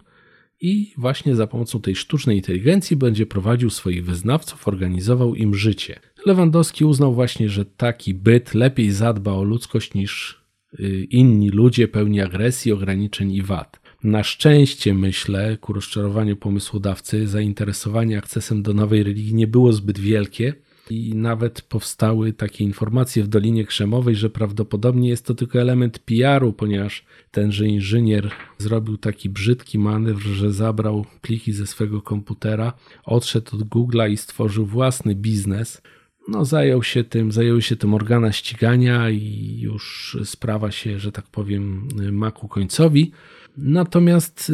i 0.62 0.94
właśnie 0.98 1.36
za 1.36 1.48
pomocą 1.48 1.82
tej 1.82 1.96
sztucznej 1.96 2.38
inteligencji 2.38 2.98
będzie 2.98 3.26
prowadził 3.26 3.70
swoich 3.70 4.06
wyznawców, 4.06 4.68
organizował 4.68 5.36
im 5.36 5.56
życie. 5.56 6.00
Lewandowski 6.26 6.86
uznał 6.86 7.14
właśnie, 7.14 7.50
że 7.50 7.66
taki 7.66 8.14
byt 8.14 8.54
lepiej 8.54 8.92
zadba 8.92 9.32
o 9.32 9.44
ludzkość 9.44 9.94
niż 9.94 10.42
y, 10.80 11.08
inni 11.10 11.50
ludzie 11.50 11.88
pełni 11.88 12.22
agresji, 12.22 12.72
ograniczeń 12.72 13.32
i 13.32 13.42
wad. 13.42 13.82
Na 14.04 14.24
szczęście, 14.24 14.94
myślę, 14.94 15.58
ku 15.58 15.74
rozczarowaniu 15.74 16.36
pomysłodawcy, 16.36 17.28
zainteresowanie 17.28 18.18
akcesem 18.18 18.64
do 18.64 18.74
nowej 18.74 19.04
religii 19.04 19.34
nie 19.34 19.48
było 19.48 19.74
zbyt 19.74 20.00
wielkie 20.00 20.54
i 20.92 21.16
nawet 21.16 21.62
powstały 21.62 22.34
takie 22.34 22.64
informacje 22.64 23.24
w 23.24 23.28
Dolinie 23.28 23.66
Krzemowej, 23.66 24.16
że 24.16 24.30
prawdopodobnie 24.30 25.10
jest 25.10 25.26
to 25.26 25.36
tylko 25.36 25.62
element 25.62 26.00
PR-u, 26.00 26.54
ponieważ 26.54 27.06
tenże 27.32 27.68
inżynier 27.68 28.32
zrobił 28.58 28.98
taki 28.98 29.30
brzydki 29.30 29.80
manewr, 29.80 30.22
że 30.22 30.54
zabrał 30.54 31.06
pliki 31.22 31.54
ze 31.54 31.68
swego 31.68 32.02
komputera, 32.02 32.74
odszedł 33.06 33.56
od 33.56 33.62
Google'a 33.62 34.12
i 34.12 34.18
stworzył 34.18 34.66
własny 34.66 35.16
biznes. 35.16 35.82
No, 36.28 36.46
zajął 36.46 36.84
się 36.84 37.04
tym, 37.04 37.32
zajęły 37.32 37.62
się 37.62 37.76
tym 37.76 37.94
organa 37.94 38.32
ścigania 38.32 39.10
i 39.10 39.58
już 39.62 40.18
sprawa 40.24 40.72
się, 40.72 41.00
że 41.00 41.12
tak 41.12 41.28
powiem, 41.28 41.88
ma 42.12 42.32
ku 42.32 42.48
końcowi. 42.48 43.12
Natomiast 43.58 44.52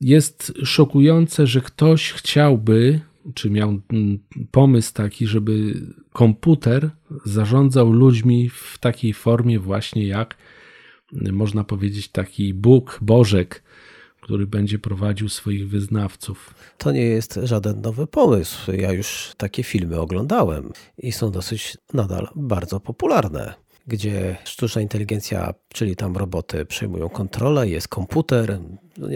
jest 0.00 0.52
szokujące, 0.64 1.46
że 1.46 1.60
ktoś 1.60 2.12
chciałby 2.12 3.00
czy 3.34 3.50
miał 3.50 3.68
mm, 3.68 4.18
pomysł 4.50 4.92
taki, 4.94 5.26
żeby 5.26 5.74
komputer 6.12 6.90
zarządzał 7.24 7.92
ludźmi 7.92 8.48
w 8.48 8.78
takiej 8.78 9.14
formie 9.14 9.58
właśnie 9.58 10.06
jak 10.06 10.36
można 11.12 11.64
powiedzieć 11.64 12.08
taki 12.08 12.54
Bóg, 12.54 12.98
Bożek, 13.02 13.62
który 14.20 14.46
będzie 14.46 14.78
prowadził 14.78 15.28
swoich 15.28 15.68
wyznawców. 15.68 16.54
To 16.78 16.92
nie 16.92 17.02
jest 17.02 17.40
żaden 17.42 17.80
nowy 17.80 18.06
pomysł. 18.06 18.72
Ja 18.72 18.92
już 18.92 19.32
takie 19.36 19.62
filmy 19.62 20.00
oglądałem 20.00 20.72
i 20.98 21.12
są 21.12 21.30
dosyć 21.30 21.76
nadal 21.94 22.28
bardzo 22.36 22.80
popularne 22.80 23.54
gdzie 23.86 24.36
sztuczna 24.44 24.82
inteligencja, 24.82 25.54
czyli 25.68 25.96
tam 25.96 26.16
roboty 26.16 26.64
przejmują 26.64 27.08
kontrolę, 27.08 27.68
jest 27.68 27.88
komputer. 27.88 28.58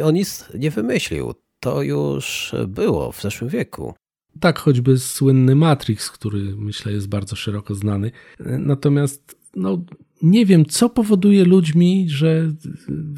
On 0.05 0.15
nic 0.15 0.45
nie 0.55 0.71
wymyślił 0.71 1.35
to 1.65 1.83
już 1.83 2.55
było 2.69 3.13
w 3.13 3.23
zeszłym 3.23 3.51
wieku. 3.51 3.95
Tak, 4.41 4.59
choćby 4.59 4.99
słynny 4.99 5.55
Matrix, 5.55 6.11
który 6.11 6.57
myślę 6.57 6.93
jest 6.93 7.09
bardzo 7.09 7.37
szeroko 7.37 7.75
znany. 7.75 8.11
Natomiast 8.59 9.37
no, 9.57 9.79
nie 10.25 10.47
wiem, 10.47 10.67
co 10.67 10.91
powoduje 10.91 11.45
ludźmi, 11.45 12.07
że 12.09 12.53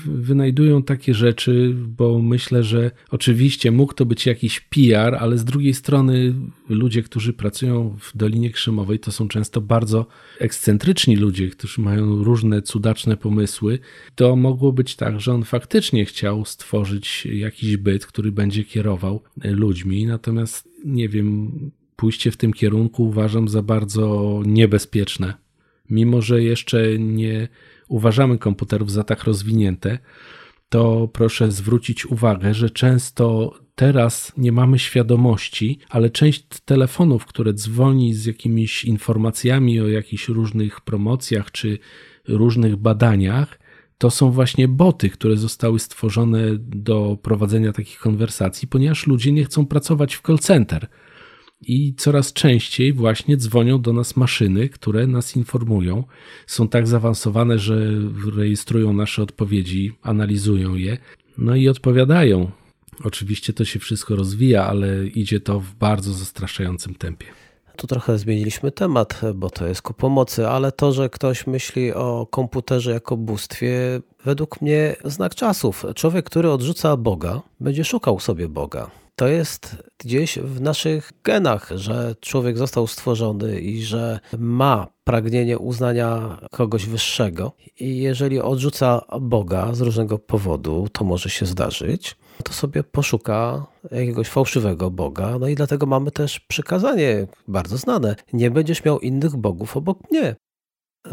wynajdują 0.06 0.82
takie 0.82 1.14
rzeczy, 1.14 1.74
bo 1.88 2.22
myślę, 2.22 2.62
że 2.62 2.90
oczywiście 3.10 3.70
mógł 3.70 3.94
to 3.94 4.06
być 4.06 4.26
jakiś 4.26 4.60
PR, 4.60 5.14
ale 5.14 5.38
z 5.38 5.44
drugiej 5.44 5.74
strony 5.74 6.34
ludzie, 6.68 7.02
którzy 7.02 7.32
pracują 7.32 7.96
w 8.00 8.16
Dolinie 8.16 8.50
Krzemowej, 8.50 8.98
to 8.98 9.12
są 9.12 9.28
często 9.28 9.60
bardzo 9.60 10.06
ekscentryczni 10.40 11.16
ludzie, 11.16 11.48
którzy 11.48 11.80
mają 11.80 12.24
różne 12.24 12.62
cudaczne 12.62 13.16
pomysły. 13.16 13.78
To 14.14 14.36
mogło 14.36 14.72
być 14.72 14.96
tak, 14.96 15.20
że 15.20 15.34
on 15.34 15.44
faktycznie 15.44 16.04
chciał 16.04 16.44
stworzyć 16.44 17.26
jakiś 17.32 17.76
byt, 17.76 18.06
który 18.06 18.32
będzie 18.32 18.64
kierował 18.64 19.22
ludźmi, 19.44 20.06
natomiast 20.06 20.68
nie 20.84 21.08
wiem, 21.08 21.52
pójście 21.96 22.30
w 22.30 22.36
tym 22.36 22.52
kierunku 22.52 23.04
uważam 23.04 23.48
za 23.48 23.62
bardzo 23.62 24.42
niebezpieczne 24.46 25.45
mimo 25.90 26.22
że 26.22 26.42
jeszcze 26.42 26.98
nie 26.98 27.48
uważamy 27.88 28.38
komputerów 28.38 28.92
za 28.92 29.04
tak 29.04 29.24
rozwinięte, 29.24 29.98
to 30.68 31.08
proszę 31.08 31.50
zwrócić 31.50 32.06
uwagę, 32.06 32.54
że 32.54 32.70
często 32.70 33.52
teraz 33.74 34.32
nie 34.36 34.52
mamy 34.52 34.78
świadomości, 34.78 35.78
ale 35.88 36.10
część 36.10 36.46
telefonów, 36.64 37.26
które 37.26 37.52
dzwoni 37.52 38.14
z 38.14 38.26
jakimiś 38.26 38.84
informacjami 38.84 39.80
o 39.80 39.88
jakichś 39.88 40.28
różnych 40.28 40.80
promocjach 40.80 41.50
czy 41.50 41.78
różnych 42.28 42.76
badaniach, 42.76 43.58
to 43.98 44.10
są 44.10 44.30
właśnie 44.30 44.68
boty, 44.68 45.10
które 45.10 45.36
zostały 45.36 45.78
stworzone 45.78 46.40
do 46.58 47.18
prowadzenia 47.22 47.72
takich 47.72 47.98
konwersacji, 47.98 48.68
ponieważ 48.68 49.06
ludzie 49.06 49.32
nie 49.32 49.44
chcą 49.44 49.66
pracować 49.66 50.14
w 50.14 50.22
call 50.22 50.38
center 50.38 50.88
i 51.60 51.94
coraz 51.94 52.32
częściej 52.32 52.92
właśnie 52.92 53.36
dzwonią 53.36 53.80
do 53.80 53.92
nas 53.92 54.16
maszyny, 54.16 54.68
które 54.68 55.06
nas 55.06 55.36
informują. 55.36 56.04
Są 56.46 56.68
tak 56.68 56.88
zaawansowane, 56.88 57.58
że 57.58 57.90
rejestrują 58.36 58.92
nasze 58.92 59.22
odpowiedzi, 59.22 59.92
analizują 60.02 60.74
je, 60.74 60.98
no 61.38 61.56
i 61.56 61.68
odpowiadają. 61.68 62.50
Oczywiście 63.04 63.52
to 63.52 63.64
się 63.64 63.78
wszystko 63.78 64.16
rozwija, 64.16 64.66
ale 64.66 65.06
idzie 65.06 65.40
to 65.40 65.60
w 65.60 65.74
bardzo 65.74 66.12
zastraszającym 66.12 66.94
tempie. 66.94 67.26
Tu 67.76 67.86
trochę 67.86 68.18
zmieniliśmy 68.18 68.72
temat, 68.72 69.20
bo 69.34 69.50
to 69.50 69.66
jest 69.66 69.82
ku 69.82 69.94
pomocy, 69.94 70.48
ale 70.48 70.72
to, 70.72 70.92
że 70.92 71.10
ktoś 71.10 71.46
myśli 71.46 71.92
o 71.92 72.26
komputerze 72.30 72.90
jako 72.92 73.16
bóstwie, 73.16 74.00
według 74.24 74.62
mnie 74.62 74.96
znak 75.04 75.34
czasów. 75.34 75.84
Człowiek, 75.94 76.26
który 76.26 76.50
odrzuca 76.50 76.96
Boga, 76.96 77.42
będzie 77.60 77.84
szukał 77.84 78.20
sobie 78.20 78.48
Boga 78.48 78.90
to 79.16 79.28
jest 79.28 79.76
gdzieś 79.98 80.38
w 80.38 80.60
naszych 80.60 81.12
genach, 81.24 81.70
że 81.74 82.14
człowiek 82.20 82.58
został 82.58 82.86
stworzony 82.86 83.60
i 83.60 83.82
że 83.82 84.20
ma 84.38 84.86
pragnienie 85.04 85.58
uznania 85.58 86.38
kogoś 86.50 86.86
wyższego. 86.86 87.52
I 87.80 87.98
jeżeli 87.98 88.40
odrzuca 88.40 89.02
Boga 89.20 89.74
z 89.74 89.80
różnego 89.80 90.18
powodu, 90.18 90.88
to 90.92 91.04
może 91.04 91.30
się 91.30 91.46
zdarzyć, 91.46 92.16
to 92.44 92.52
sobie 92.52 92.84
poszuka 92.84 93.66
jakiegoś 93.90 94.28
fałszywego 94.28 94.90
Boga. 94.90 95.38
No 95.38 95.48
i 95.48 95.54
dlatego 95.54 95.86
mamy 95.86 96.10
też 96.10 96.40
przykazanie 96.40 97.26
bardzo 97.48 97.76
znane: 97.76 98.16
nie 98.32 98.50
będziesz 98.50 98.84
miał 98.84 99.00
innych 99.00 99.36
bogów 99.36 99.76
obok 99.76 100.10
mnie. 100.10 100.36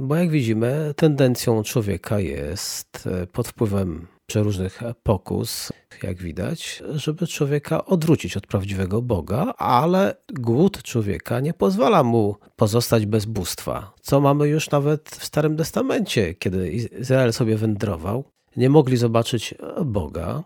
Bo 0.01 0.15
jak 0.15 0.29
widzimy, 0.29 0.93
tendencją 0.95 1.63
człowieka 1.63 2.19
jest 2.19 3.07
e, 3.07 3.27
pod 3.27 3.47
wpływem 3.47 4.07
przeróżnych 4.25 4.81
pokus, 5.03 5.71
jak 6.03 6.17
widać, 6.17 6.83
żeby 6.95 7.27
człowieka 7.27 7.85
odwrócić 7.85 8.37
od 8.37 8.47
prawdziwego 8.47 9.01
Boga, 9.01 9.53
ale 9.57 10.15
głód 10.33 10.83
człowieka 10.83 11.39
nie 11.39 11.53
pozwala 11.53 12.03
mu 12.03 12.35
pozostać 12.55 13.05
bez 13.05 13.25
bóstwa. 13.25 13.93
Co 14.01 14.21
mamy 14.21 14.47
już 14.47 14.71
nawet 14.71 15.09
w 15.09 15.25
Starym 15.25 15.57
Testamencie, 15.57 16.33
kiedy 16.33 16.71
Izrael 16.71 17.33
sobie 17.33 17.57
wędrował, 17.57 18.23
nie 18.57 18.69
mogli 18.69 18.97
zobaczyć 18.97 19.55
Boga. 19.85 20.43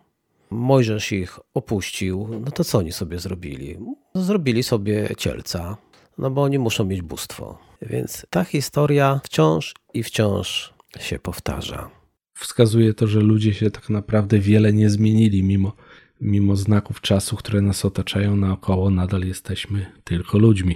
Mojżesz 0.49 1.11
ich 1.11 1.39
opuścił, 1.53 2.27
no 2.45 2.51
to 2.51 2.63
co 2.63 2.77
oni 2.77 2.91
sobie 2.91 3.19
zrobili? 3.19 3.77
Zrobili 4.15 4.63
sobie 4.63 5.09
cielca, 5.17 5.77
no 6.17 6.31
bo 6.31 6.43
oni 6.43 6.59
muszą 6.59 6.85
mieć 6.85 7.01
bóstwo. 7.01 7.57
Więc 7.81 8.25
ta 8.29 8.43
historia 8.43 9.19
wciąż 9.23 9.73
i 9.93 10.03
wciąż 10.03 10.73
się 10.99 11.19
powtarza 11.19 11.96
wskazuje 12.38 12.93
to, 12.93 13.08
że 13.08 13.19
ludzie 13.19 13.54
się 13.54 13.71
tak 13.71 13.89
naprawdę 13.89 14.39
wiele 14.39 14.73
nie 14.73 14.89
zmienili, 14.89 15.43
mimo, 15.43 15.73
mimo 16.21 16.56
znaków 16.56 17.02
czasu, 17.02 17.36
które 17.36 17.62
nas 17.62 17.86
otaczają 17.86 18.36
naokoło, 18.36 18.89
nadal 18.89 19.21
jesteśmy 19.21 19.86
tylko 20.04 20.38
ludźmi. 20.38 20.76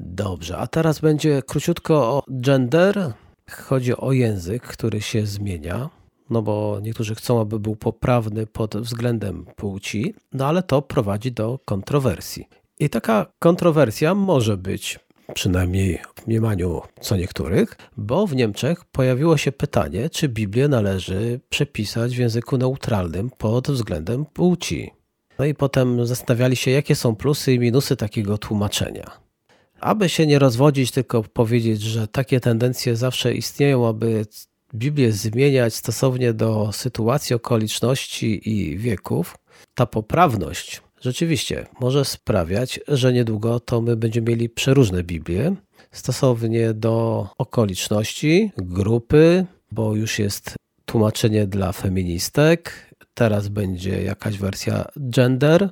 Dobrze, 0.00 0.58
a 0.58 0.66
teraz 0.66 1.00
będzie 1.00 1.42
króciutko 1.42 1.94
o 1.94 2.22
gender. 2.30 3.12
Chodzi 3.50 3.96
o 3.96 4.12
język, 4.12 4.62
który 4.62 5.00
się 5.00 5.26
zmienia, 5.26 5.90
no 6.30 6.42
bo 6.42 6.78
niektórzy 6.82 7.14
chcą, 7.14 7.40
aby 7.40 7.60
był 7.60 7.76
poprawny 7.76 8.46
pod 8.46 8.76
względem 8.76 9.46
płci, 9.56 10.14
no 10.32 10.46
ale 10.46 10.62
to 10.62 10.82
prowadzi 10.82 11.32
do 11.32 11.58
kontrowersji. 11.64 12.48
I 12.78 12.90
taka 12.90 13.26
kontrowersja 13.38 14.14
może 14.14 14.56
być 14.56 14.98
przynajmniej 15.34 15.98
w 16.14 16.26
mniemaniu 16.26 16.80
co 17.00 17.16
niektórych, 17.16 17.76
bo 17.96 18.26
w 18.26 18.34
Niemczech 18.34 18.84
pojawiło 18.84 19.36
się 19.36 19.52
pytanie, 19.52 20.10
czy 20.10 20.28
Biblię 20.28 20.68
należy 20.68 21.40
przepisać 21.48 22.16
w 22.16 22.18
języku 22.18 22.58
neutralnym 22.58 23.30
pod 23.38 23.70
względem 23.70 24.24
płci. 24.24 24.90
No 25.38 25.44
i 25.44 25.54
potem 25.54 26.06
zastanawiali 26.06 26.56
się, 26.56 26.70
jakie 26.70 26.94
są 26.94 27.16
plusy 27.16 27.52
i 27.52 27.58
minusy 27.58 27.96
takiego 27.96 28.38
tłumaczenia. 28.38 29.10
Aby 29.80 30.08
się 30.08 30.26
nie 30.26 30.38
rozwodzić, 30.38 30.90
tylko 30.90 31.22
powiedzieć, 31.22 31.82
że 31.82 32.08
takie 32.08 32.40
tendencje 32.40 32.96
zawsze 32.96 33.34
istnieją, 33.34 33.88
aby 33.88 34.26
Biblię 34.74 35.12
zmieniać 35.12 35.74
stosownie 35.74 36.32
do 36.32 36.72
sytuacji, 36.72 37.36
okoliczności 37.36 38.50
i 38.50 38.78
wieków, 38.78 39.36
ta 39.74 39.86
poprawność 39.86 40.82
rzeczywiście 41.00 41.66
może 41.80 42.04
sprawiać, 42.04 42.80
że 42.88 43.12
niedługo 43.12 43.60
to 43.60 43.80
my 43.80 43.96
będziemy 43.96 44.30
mieli 44.30 44.48
przeróżne 44.48 45.02
Biblie 45.02 45.54
stosownie 45.92 46.74
do 46.74 47.26
okoliczności, 47.38 48.52
grupy, 48.56 49.46
bo 49.72 49.96
już 49.96 50.18
jest 50.18 50.54
tłumaczenie 50.84 51.46
dla 51.46 51.72
feministek, 51.72 52.90
teraz 53.14 53.48
będzie 53.48 54.02
jakaś 54.02 54.38
wersja 54.38 54.84
gender. 54.96 55.68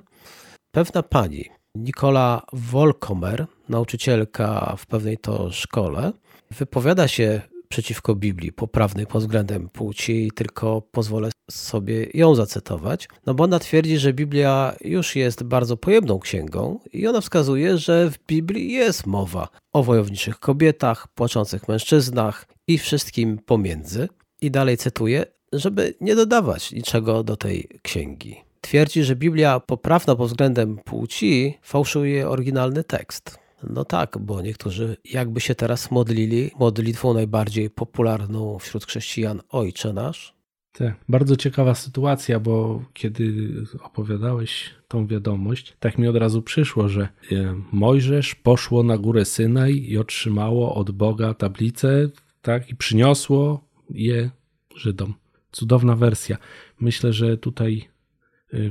Pewna 0.71 1.03
pani, 1.03 1.45
Nikola 1.75 2.43
Wolkomer, 2.53 3.47
nauczycielka 3.69 4.77
w 4.79 4.87
pewnej 4.87 5.19
to 5.19 5.53
szkole, 5.53 6.13
wypowiada 6.51 7.09
się 7.09 7.41
przeciwko 7.69 8.15
Biblii, 8.15 8.53
poprawnej 8.53 9.07
pod 9.07 9.23
względem 9.23 9.69
płci, 9.69 10.31
tylko 10.35 10.83
pozwolę 10.83 11.31
sobie 11.51 12.07
ją 12.15 12.35
zacytować, 12.35 13.09
no 13.27 13.35
bo 13.35 13.45
ona 13.45 13.59
twierdzi, 13.59 13.99
że 13.99 14.13
Biblia 14.13 14.77
już 14.81 15.17
jest 15.17 15.43
bardzo 15.43 15.77
pojemną 15.77 16.19
księgą 16.19 16.81
i 16.93 17.07
ona 17.07 17.21
wskazuje, 17.21 17.79
że 17.79 18.11
w 18.11 18.27
Biblii 18.27 18.73
jest 18.73 19.07
mowa 19.07 19.49
o 19.73 19.83
wojowniczych 19.83 20.39
kobietach, 20.39 21.09
płaczących 21.09 21.69
mężczyznach 21.69 22.47
i 22.67 22.79
wszystkim 22.79 23.39
pomiędzy. 23.39 24.09
I 24.41 24.51
dalej 24.51 24.77
cytuję, 24.77 25.25
żeby 25.53 25.95
nie 26.01 26.17
dodawać 26.17 26.73
niczego 26.73 27.25
do 27.25 27.37
tej 27.37 27.69
księgi. 27.83 28.37
Twierdzi, 28.61 29.05
że 29.05 29.17
Biblia 29.17 29.61
poprawna 29.61 30.17
pod 30.17 30.29
względem 30.29 30.79
płci 30.79 31.59
fałszuje 31.63 32.29
oryginalny 32.29 32.85
tekst. 32.85 33.39
No 33.63 33.85
tak, 33.85 34.19
bo 34.21 34.43
niektórzy 34.43 34.97
jakby 35.05 35.41
się 35.41 35.55
teraz 35.55 35.91
modlili 35.91 36.51
modlitwą 36.59 37.15
najbardziej 37.15 37.71
popularną 37.71 38.59
wśród 38.59 38.87
chrześcijan 38.87 39.41
Ojcze 39.49 39.93
Nasz. 39.93 40.39
Tak, 40.73 40.95
bardzo 41.09 41.37
ciekawa 41.37 41.75
sytuacja, 41.75 42.41
bo 42.41 42.85
kiedy 42.93 43.53
opowiadałeś 43.83 44.71
tą 44.89 45.07
wiadomość, 45.07 45.77
tak 45.81 45.99
mi 45.99 46.09
od 46.09 46.17
razu 46.17 46.43
przyszło, 46.43 46.89
że 46.89 47.09
e, 47.33 47.55
Mojżesz 47.73 48.35
poszło 48.35 48.83
na 48.83 48.99
górę 48.99 49.25
Synaj 49.25 49.75
i 49.75 49.99
otrzymało 49.99 50.75
od 50.75 50.91
Boga 50.91 51.35
tablicę, 51.35 52.09
tak, 52.43 52.71
i 52.71 52.77
przyniosło 52.77 53.65
je 53.91 54.31
Żydom. 54.77 55.15
Cudowna 55.53 55.97
wersja. 55.97 56.37
Myślę, 56.81 57.13
że 57.13 57.39
tutaj 57.39 57.89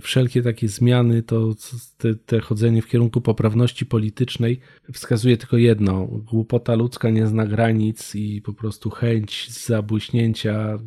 wszelkie 0.01 0.41
takie 0.41 0.67
zmiany, 0.67 1.23
to 1.23 1.55
te, 1.97 2.15
te, 2.15 2.39
chodzenie 2.39 2.81
w 2.81 2.87
kierunku 2.87 3.21
poprawności 3.21 3.85
politycznej 3.85 4.59
wskazuje 4.93 5.37
tylko 5.37 5.57
jedno: 5.57 6.05
głupota 6.05 6.75
ludzka 6.75 7.09
nie 7.09 7.27
zna 7.27 7.45
granic 7.45 8.15
i 8.15 8.41
po 8.41 8.53
prostu 8.53 8.89
chęć 8.89 9.49
zabłyśnięcia 9.51 10.79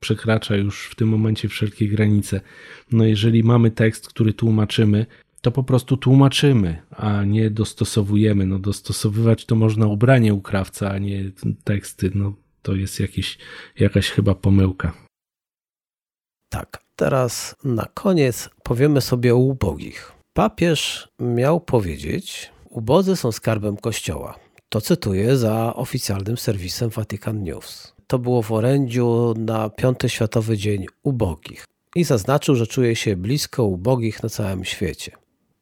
przekracza 0.00 0.56
już 0.56 0.86
w 0.86 0.94
tym 0.94 1.08
momencie 1.08 1.48
wszelkie 1.48 1.88
granice. 1.88 2.40
No, 2.92 3.04
jeżeli 3.04 3.44
mamy 3.44 3.70
tekst, 3.70 4.08
który 4.08 4.32
tłumaczymy, 4.32 5.06
to 5.40 5.50
po 5.50 5.62
prostu 5.62 5.96
tłumaczymy, 5.96 6.82
a 6.90 7.24
nie 7.24 7.50
dostosowujemy. 7.50 8.46
No, 8.46 8.58
dostosowywać 8.58 9.44
to 9.44 9.56
można 9.56 9.86
ubranie 9.86 10.34
u 10.34 10.40
krawca, 10.40 10.90
a 10.90 10.98
nie 10.98 11.30
teksty. 11.64 12.10
No, 12.14 12.34
to 12.62 12.74
jest 12.74 13.00
jakieś, 13.00 13.38
jakaś 13.78 14.10
chyba 14.10 14.34
pomyłka. 14.34 14.92
Tak, 16.48 16.83
Teraz 16.96 17.54
na 17.64 17.86
koniec 17.94 18.48
powiemy 18.62 19.00
sobie 19.00 19.34
o 19.34 19.38
ubogich. 19.38 20.12
Papież 20.32 21.08
miał 21.18 21.60
powiedzieć: 21.60 22.50
Ubodzy 22.70 23.16
są 23.16 23.32
skarbem 23.32 23.76
Kościoła. 23.76 24.34
To 24.68 24.80
cytuję 24.80 25.36
za 25.36 25.74
oficjalnym 25.74 26.36
serwisem 26.36 26.90
Vatican 26.90 27.42
News. 27.42 27.94
To 28.06 28.18
było 28.18 28.42
w 28.42 28.52
orędziu 28.52 29.34
na 29.38 29.70
Piąty 29.70 30.08
Światowy 30.08 30.56
Dzień 30.56 30.86
Ubogich 31.02 31.64
i 31.94 32.04
zaznaczył, 32.04 32.54
że 32.54 32.66
czuje 32.66 32.96
się 32.96 33.16
blisko 33.16 33.64
ubogich 33.64 34.22
na 34.22 34.28
całym 34.28 34.64
świecie. 34.64 35.12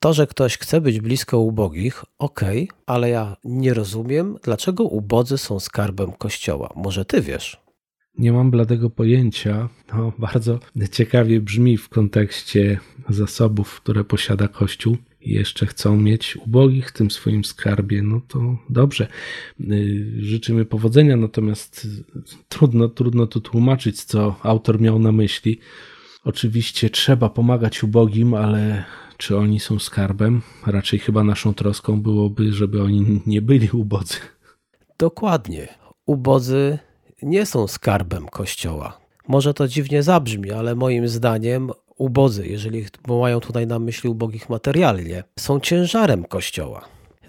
To, 0.01 0.13
że 0.13 0.27
ktoś 0.27 0.59
chce 0.59 0.81
być 0.81 1.01
blisko 1.01 1.39
ubogich, 1.39 2.05
ok, 2.19 2.41
ale 2.87 3.11
ja 3.11 3.37
nie 3.45 3.75
rozumiem, 3.75 4.39
dlaczego 4.43 4.85
ubodzy 4.85 5.39
są 5.39 5.61
skarbem 5.61 6.13
Kościoła. 6.13 6.73
Może 6.77 7.05
ty 7.05 7.21
wiesz? 7.21 7.62
Nie 8.19 8.33
mam 8.33 8.51
bladego 8.51 8.91
pojęcia. 8.91 9.69
Bardzo 10.19 10.59
ciekawie 10.91 11.41
brzmi 11.41 11.77
w 11.77 11.89
kontekście 11.89 12.81
zasobów, 13.09 13.81
które 13.81 14.05
posiada 14.05 14.49
Kościół 14.49 14.97
jeszcze 15.27 15.67
chcą 15.67 15.97
mieć 15.97 16.37
ubogich 16.37 16.89
w 16.89 16.93
tym 16.93 17.11
swoim 17.11 17.45
skarbie, 17.45 18.03
no 18.03 18.21
to 18.29 18.57
dobrze. 18.71 19.09
Y, 19.61 20.13
życzymy 20.19 20.65
powodzenia, 20.65 21.17
natomiast 21.17 21.87
trudno, 22.49 22.89
trudno 22.89 23.27
tu 23.27 23.41
tłumaczyć, 23.41 24.03
co 24.03 24.37
autor 24.43 24.81
miał 24.81 24.99
na 24.99 25.13
myśli. 25.13 25.59
Oczywiście 26.25 26.91
trzeba 26.91 27.29
pomagać 27.29 27.83
ubogim, 27.83 28.35
ale 28.35 28.85
czy 29.17 29.37
oni 29.37 29.61
są 29.61 29.79
skarbem? 29.79 30.43
Raczej 30.67 30.99
chyba 30.99 31.25
naszą 31.25 31.55
troską 31.55 32.03
byłoby, 32.03 32.53
żeby 32.53 32.83
oni 32.83 33.21
nie 33.27 33.43
byli 33.43 33.69
ubodzy. 33.73 34.17
Dokładnie. 34.99 35.69
Ubodzy 36.07 36.79
nie 37.23 37.47
są 37.47 37.67
skarbem 37.67 38.29
Kościoła. 38.29 38.99
Może 39.29 39.55
to 39.55 39.69
dziwnie 39.69 40.03
zabrzmi, 40.03 40.51
ale 40.51 40.75
moim 40.75 41.09
zdaniem 41.09 41.71
ubodzy, 41.97 42.47
jeżeli 42.47 42.87
mają 43.09 43.41
tutaj 43.41 43.67
na 43.67 43.79
myśli 43.79 44.11
ubogich 44.11 44.49
materialnie, 44.49 45.25
są 45.39 45.61
ciężarem 45.61 46.25
Kościoła. 46.25 46.85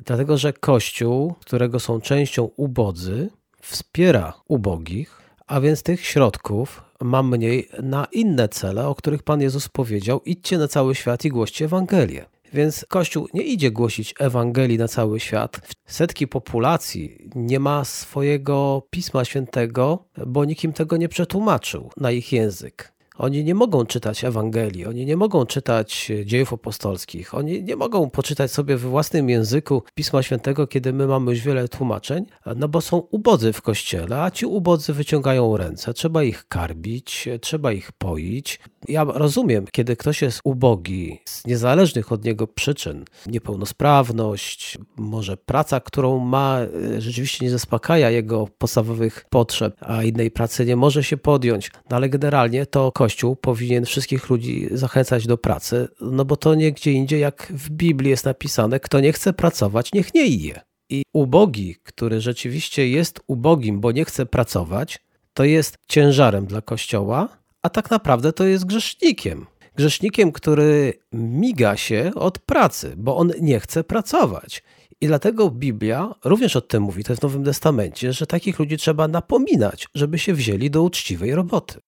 Dlatego, 0.06 0.38
że 0.38 0.54
Kościół, 0.54 1.34
którego 1.40 1.80
są 1.80 2.02
częścią 2.02 2.50
ubodzy, 2.56 3.30
wspiera 3.62 4.34
ubogich, 4.48 5.22
a 5.48 5.62
więc 5.62 5.84
tych 5.84 6.06
środków 6.06 6.84
ma 7.02 7.24
mniej 7.24 7.70
na 7.84 8.08
inne 8.12 8.50
cele, 8.50 8.88
o 8.88 8.96
których 8.96 9.24
Pan 9.24 9.42
Jezus 9.42 9.70
powiedział: 9.70 10.22
idźcie 10.26 10.58
na 10.58 10.68
cały 10.68 10.96
świat 10.96 11.26
i 11.26 11.30
głoście 11.30 11.66
Ewangelię. 11.66 12.26
Więc 12.54 12.86
Kościół 12.90 13.28
nie 13.34 13.44
idzie 13.44 13.72
głosić 13.72 14.14
Ewangelii 14.20 14.78
na 14.78 14.88
cały 14.88 15.20
świat. 15.20 15.76
Setki 15.86 16.28
populacji 16.28 17.30
nie 17.36 17.60
ma 17.60 17.86
swojego 17.86 18.88
pisma 18.90 19.26
świętego, 19.26 20.06
bo 20.28 20.46
nikim 20.46 20.74
tego 20.74 20.98
nie 20.98 21.10
przetłumaczył 21.10 21.90
na 21.98 22.12
ich 22.12 22.32
język. 22.32 22.93
Oni 23.18 23.44
nie 23.44 23.56
mogą 23.56 23.86
czytać 23.86 24.24
Ewangelii, 24.24 24.86
oni 24.86 25.06
nie 25.06 25.18
mogą 25.18 25.46
czytać 25.46 26.12
dziejów 26.26 26.54
apostolskich, 26.54 27.34
oni 27.34 27.64
nie 27.64 27.76
mogą 27.76 28.10
poczytać 28.10 28.52
sobie 28.52 28.78
we 28.78 28.90
własnym 28.90 29.30
języku 29.30 29.84
Pisma 29.96 30.24
Świętego, 30.24 30.68
kiedy 30.68 30.94
my 30.94 31.08
mamy 31.08 31.32
już 31.32 31.42
wiele 31.42 31.68
tłumaczeń, 31.68 32.26
no 32.56 32.68
bo 32.68 32.82
są 32.82 32.98
ubodzy 32.98 33.54
w 33.54 33.62
kościele, 33.62 34.22
a 34.22 34.32
ci 34.32 34.46
ubodzy 34.46 34.94
wyciągają 34.94 35.58
ręce. 35.58 35.94
Trzeba 35.94 36.24
ich 36.24 36.48
karbić, 36.48 37.30
trzeba 37.42 37.72
ich 37.72 37.92
poić. 37.92 38.60
Ja 38.88 39.04
rozumiem, 39.04 39.66
kiedy 39.72 39.96
ktoś 39.96 40.22
jest 40.22 40.40
ubogi 40.44 41.20
z 41.26 41.46
niezależnych 41.48 42.12
od 42.12 42.26
niego 42.26 42.48
przyczyn, 42.48 43.06
niepełnosprawność, 43.28 44.78
może 44.98 45.38
praca, 45.38 45.80
którą 45.80 46.20
ma, 46.20 46.60
e, 46.60 47.02
rzeczywiście 47.02 47.46
nie 47.46 47.52
zaspokaja 47.52 48.10
jego 48.10 48.48
podstawowych 48.58 49.26
potrzeb, 49.30 49.76
a 49.80 50.04
innej 50.04 50.32
pracy 50.32 50.66
nie 50.66 50.76
może 50.76 51.04
się 51.04 51.18
podjąć, 51.18 51.72
no 51.90 51.96
ale 51.96 52.10
generalnie 52.10 52.66
to 52.66 52.92
Kościół 53.04 53.36
powinien 53.36 53.86
wszystkich 53.86 54.30
ludzi 54.30 54.68
zachęcać 54.72 55.28
do 55.28 55.38
pracy, 55.38 55.88
no 56.02 56.26
bo 56.26 56.36
to 56.36 56.56
nie 56.56 56.72
gdzie 56.72 56.92
indziej, 56.92 57.22
jak 57.22 57.54
w 57.56 57.70
Biblii 57.70 58.10
jest 58.10 58.26
napisane, 58.26 58.80
kto 58.80 59.00
nie 59.00 59.14
chce 59.14 59.34
pracować, 59.34 59.94
niech 59.94 60.14
nie 60.14 60.26
je. 60.28 60.62
I 60.90 61.04
ubogi, 61.14 61.76
który 61.84 62.22
rzeczywiście 62.22 62.90
jest 62.90 63.20
ubogim, 63.28 63.82
bo 63.82 63.92
nie 63.92 64.06
chce 64.06 64.26
pracować, 64.26 65.00
to 65.34 65.44
jest 65.44 65.78
ciężarem 65.88 66.46
dla 66.46 66.62
Kościoła, 66.62 67.30
a 67.62 67.70
tak 67.70 67.92
naprawdę 67.92 68.34
to 68.34 68.44
jest 68.44 68.66
grzesznikiem. 68.66 69.46
Grzesznikiem, 69.76 70.32
który 70.32 70.94
miga 71.14 71.78
się 71.78 72.12
od 72.16 72.40
pracy, 72.40 72.94
bo 72.98 73.18
on 73.18 73.32
nie 73.42 73.60
chce 73.60 73.84
pracować. 73.84 74.64
I 75.02 75.08
dlatego 75.08 75.50
Biblia 75.50 76.16
również 76.24 76.56
o 76.56 76.62
tym 76.62 76.84
mówi, 76.84 77.04
to 77.04 77.14
jest 77.14 77.22
w 77.22 77.24
Nowym 77.24 77.44
Testamencie, 77.44 78.14
że 78.14 78.28
takich 78.28 78.60
ludzi 78.60 78.78
trzeba 78.78 79.08
napominać, 79.08 79.88
żeby 79.96 80.20
się 80.20 80.34
wzięli 80.34 80.70
do 80.70 80.84
uczciwej 80.84 81.36
roboty. 81.36 81.80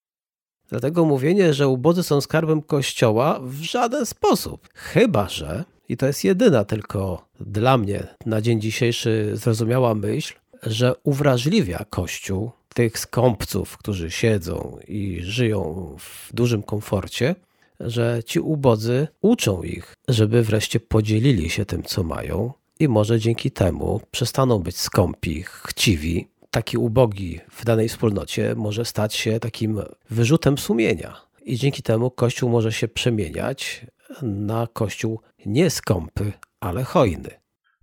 Dlatego 0.68 1.04
mówienie, 1.04 1.54
że 1.54 1.68
ubodzy 1.68 2.02
są 2.02 2.20
skarbem 2.20 2.62
Kościoła 2.62 3.40
w 3.42 3.62
żaden 3.62 4.06
sposób. 4.06 4.68
Chyba, 4.74 5.28
że, 5.28 5.64
i 5.88 5.96
to 5.96 6.06
jest 6.06 6.24
jedyna 6.24 6.64
tylko 6.64 7.26
dla 7.40 7.78
mnie 7.78 8.06
na 8.26 8.40
dzień 8.40 8.60
dzisiejszy 8.60 9.30
zrozumiała 9.34 9.94
myśl, 9.94 10.34
że 10.62 10.94
uwrażliwia 11.02 11.84
Kościół 11.90 12.50
tych 12.74 12.98
skąpców, 12.98 13.78
którzy 13.78 14.10
siedzą 14.10 14.78
i 14.88 15.20
żyją 15.22 15.94
w 15.98 16.34
dużym 16.34 16.62
komforcie, 16.62 17.34
że 17.80 18.22
ci 18.26 18.40
ubodzy 18.40 19.08
uczą 19.20 19.62
ich, 19.62 19.94
żeby 20.08 20.42
wreszcie 20.42 20.80
podzielili 20.80 21.50
się 21.50 21.64
tym, 21.64 21.82
co 21.82 22.02
mają, 22.02 22.52
i 22.80 22.88
może 22.88 23.20
dzięki 23.20 23.50
temu 23.50 24.00
przestaną 24.10 24.58
być 24.58 24.76
skąpi, 24.76 25.44
chciwi. 25.46 26.28
Taki 26.50 26.78
ubogi 26.78 27.40
w 27.50 27.64
danej 27.64 27.88
wspólnocie 27.88 28.54
może 28.56 28.84
stać 28.84 29.14
się 29.14 29.40
takim 29.40 29.80
wyrzutem 30.10 30.58
sumienia. 30.58 31.16
I 31.44 31.56
dzięki 31.56 31.82
temu 31.82 32.10
Kościół 32.10 32.50
może 32.50 32.72
się 32.72 32.88
przemieniać 32.88 33.86
na 34.22 34.66
Kościół 34.72 35.20
nie 35.46 35.70
skąpy, 35.70 36.32
ale 36.60 36.84
hojny. 36.84 37.30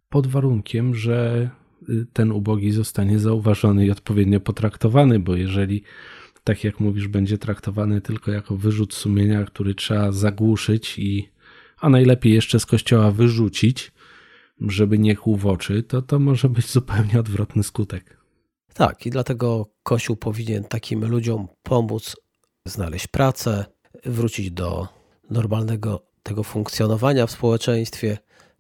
Pod 0.10 0.28
warunkiem, 0.28 0.96
że 0.96 1.50
y, 1.90 2.06
ten 2.14 2.32
ubogi 2.32 2.72
zostanie 2.72 3.20
zauważony 3.20 3.86
i 3.86 3.92
odpowiednio 3.92 4.40
potraktowany, 4.40 5.20
bo 5.20 5.36
jeżeli, 5.36 5.84
tak 6.44 6.64
jak 6.64 6.80
mówisz, 6.80 7.08
będzie 7.08 7.38
traktowany 7.38 8.02
tylko 8.02 8.32
jako 8.32 8.58
wyrzut 8.58 8.94
sumienia, 8.94 9.44
który 9.44 9.76
trzeba 9.76 10.12
zagłuszyć 10.12 11.00
i, 11.00 11.30
a 11.80 11.90
najlepiej 11.90 12.34
jeszcze 12.34 12.60
z 12.60 12.66
kościoła 12.66 13.12
wyrzucić, 13.12 13.92
żeby 14.62 15.00
nie 15.00 15.16
kłuł 15.16 15.38
w 15.38 15.48
oczy, 15.48 15.84
to 15.84 16.02
to 16.02 16.20
może 16.20 16.50
być 16.50 16.72
zupełnie 16.72 17.20
odwrotny 17.20 17.64
skutek. 17.64 18.23
Tak, 18.74 19.06
i 19.06 19.10
dlatego 19.10 19.68
Kościół 19.84 20.16
powinien 20.16 20.64
takim 20.64 21.06
ludziom 21.06 21.48
pomóc 21.64 22.16
znaleźć 22.66 23.08
pracę, 23.08 23.66
wrócić 24.06 24.52
do 24.52 24.88
normalnego 25.30 26.06
tego 26.24 26.44
funkcjonowania 26.44 27.28
w 27.28 27.32
społeczeństwie, 27.32 28.18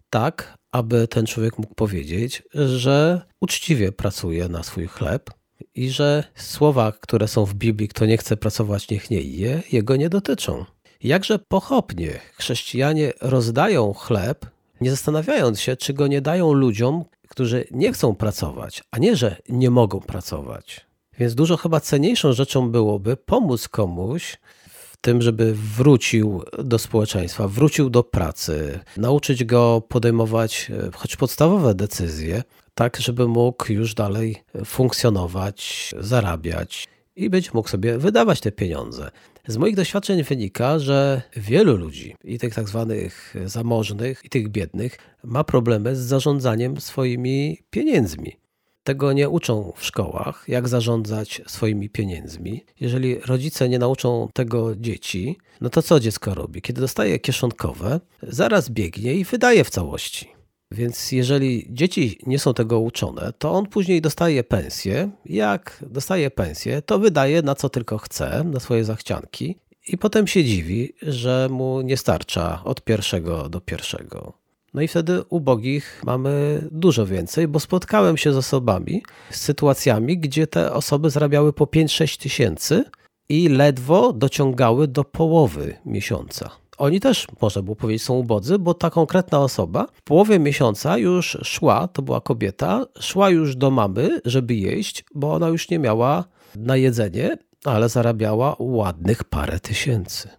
tak, 0.10 0.58
aby 0.72 1.08
ten 1.08 1.26
człowiek 1.26 1.58
mógł 1.58 1.76
powiedzieć, 1.76 2.44
że 2.54 3.22
uczciwie 3.42 3.92
pracuje 3.92 4.50
na 4.50 4.64
swój 4.64 4.88
chleb 4.88 5.30
i 5.76 5.90
że 5.90 6.24
słowa, 6.36 6.92
które 6.92 7.28
są 7.28 7.46
w 7.46 7.54
Biblii, 7.54 7.88
kto 7.88 8.06
nie 8.06 8.18
chce 8.18 8.38
pracować, 8.38 8.90
niech 8.90 9.10
nie 9.10 9.22
je, 9.22 9.64
jego 9.72 9.96
nie 9.96 10.10
dotyczą. 10.10 10.66
Jakże 11.04 11.40
pochopnie 11.40 12.20
chrześcijanie 12.34 13.14
rozdają 13.22 13.94
chleb, 13.94 14.46
nie 14.82 14.92
zastanawiając 14.92 15.62
się, 15.62 15.76
czy 15.76 15.94
go 15.94 16.08
nie 16.08 16.22
dają 16.22 16.54
ludziom, 16.54 17.06
którzy 17.34 17.68
nie 17.72 17.94
chcą 17.94 18.16
pracować, 18.16 18.84
a 18.92 18.98
nie, 18.98 19.16
że 19.16 19.36
nie 19.50 19.70
mogą 19.70 20.00
pracować. 20.00 20.86
Więc 21.20 21.36
dużo 21.36 21.58
chyba 21.58 21.80
cenniejszą 21.80 22.34
rzeczą 22.34 22.72
byłoby 22.72 23.18
pomóc 23.18 23.68
komuś 23.68 24.38
w 24.68 24.98
tym, 24.98 25.22
żeby 25.22 25.54
wrócił 25.54 26.44
do 26.64 26.80
społeczeństwa, 26.80 27.48
wrócił 27.48 27.90
do 27.90 28.04
pracy, 28.04 28.80
nauczyć 28.98 29.44
go 29.44 29.82
podejmować 29.90 30.72
e, 30.72 30.92
choć 30.96 31.16
podstawowe 31.16 31.76
decyzje, 31.76 32.44
tak 32.76 32.98
żeby 32.98 33.28
mógł 33.28 33.72
już 33.72 33.94
dalej 33.94 34.44
funkcjonować, 34.66 35.92
zarabiać 36.00 36.88
i 37.16 37.30
będzie 37.30 37.50
mógł 37.54 37.70
sobie 37.70 37.98
wydawać 37.98 38.40
te 38.40 38.52
pieniądze. 38.52 39.12
Z 39.48 39.58
moich 39.58 39.76
doświadczeń 39.76 40.24
wynika, 40.24 40.80
że 40.80 41.22
wielu 41.36 41.78
ludzi, 41.78 42.16
i 42.24 42.40
tych 42.40 42.56
tak 42.56 42.70
zwanych 42.70 43.36
zamożnych, 43.46 44.22
i 44.24 44.30
tych 44.30 44.50
biednych, 44.50 44.98
ma 45.24 45.44
problemy 45.44 45.96
z 45.96 46.00
zarządzaniem 46.00 46.82
swoimi 46.82 47.58
pieniędzmi. 47.70 48.38
Tego 48.84 49.14
nie 49.14 49.30
uczą 49.30 49.74
w 49.76 49.86
szkołach, 49.86 50.46
jak 50.48 50.68
zarządzać 50.68 51.42
swoimi 51.48 51.90
pieniędzmi. 51.90 52.66
Jeżeli 52.80 53.20
rodzice 53.20 53.70
nie 53.70 53.80
nauczą 53.80 54.30
tego 54.34 54.76
dzieci, 54.76 55.38
no 55.62 55.70
to 55.70 55.82
co 55.82 56.00
dziecko 56.00 56.34
robi? 56.34 56.62
Kiedy 56.62 56.82
dostaje 56.82 57.20
kieszonkowe, 57.20 58.00
zaraz 58.22 58.70
biegnie 58.70 59.14
i 59.14 59.24
wydaje 59.26 59.64
w 59.64 59.70
całości. 59.70 60.33
Więc 60.74 61.12
jeżeli 61.12 61.68
dzieci 61.70 62.20
nie 62.28 62.40
są 62.40 62.54
tego 62.54 62.80
uczone, 62.80 63.34
to 63.38 63.52
on 63.52 63.66
później 63.66 64.02
dostaje 64.02 64.44
pensję. 64.44 65.10
Jak 65.26 65.84
dostaje 65.90 66.32
pensję, 66.32 66.82
to 66.82 67.00
wydaje 67.00 67.42
na 67.42 67.56
co 67.56 67.70
tylko 67.70 67.98
chce, 67.98 68.44
na 68.44 68.60
swoje 68.60 68.84
zachcianki, 68.84 69.56
i 69.88 69.98
potem 69.98 70.28
się 70.28 70.44
dziwi, 70.44 70.94
że 71.02 71.48
mu 71.52 71.82
nie 71.82 71.98
starcza 71.98 72.62
od 72.64 72.82
pierwszego 72.82 73.50
do 73.50 73.62
pierwszego. 73.62 74.34
No 74.74 74.82
i 74.82 74.88
wtedy 74.88 75.24
ubogich 75.30 76.02
mamy 76.06 76.64
dużo 76.72 77.06
więcej, 77.06 77.48
bo 77.48 77.60
spotkałem 77.60 78.18
się 78.18 78.34
z 78.34 78.38
osobami, 78.38 79.04
z 79.30 79.42
sytuacjami, 79.42 80.18
gdzie 80.18 80.48
te 80.48 80.74
osoby 80.74 81.10
zarabiały 81.10 81.54
po 81.54 81.66
5-6 81.66 82.22
tysięcy 82.22 82.84
i 83.30 83.50
ledwo 83.50 84.14
dociągały 84.14 84.88
do 84.88 85.04
połowy 85.04 85.76
miesiąca. 85.86 86.63
Oni 86.78 87.00
też, 87.00 87.28
można 87.42 87.62
było 87.62 87.76
powiedzieć, 87.76 88.04
są 88.04 88.14
ubodzy, 88.14 88.60
bo 88.60 88.74
ta 88.74 88.90
konkretna 88.90 89.40
osoba 89.40 89.88
w 89.94 90.02
połowie 90.02 90.40
miesiąca 90.40 90.98
już 90.98 91.38
szła, 91.44 91.88
to 91.88 92.02
była 92.02 92.22
kobieta, 92.22 92.86
szła 93.00 93.30
już 93.30 93.56
do 93.56 93.72
mamy, 93.72 94.20
żeby 94.26 94.56
jeść, 94.56 95.06
bo 95.16 95.34
ona 95.34 95.48
już 95.48 95.70
nie 95.70 95.80
miała 95.80 96.24
na 96.56 96.78
jedzenie, 96.78 97.38
ale 97.66 97.90
zarabiała 97.90 98.56
ładnych 98.60 99.24
parę 99.24 99.60
tysięcy. 99.60 100.30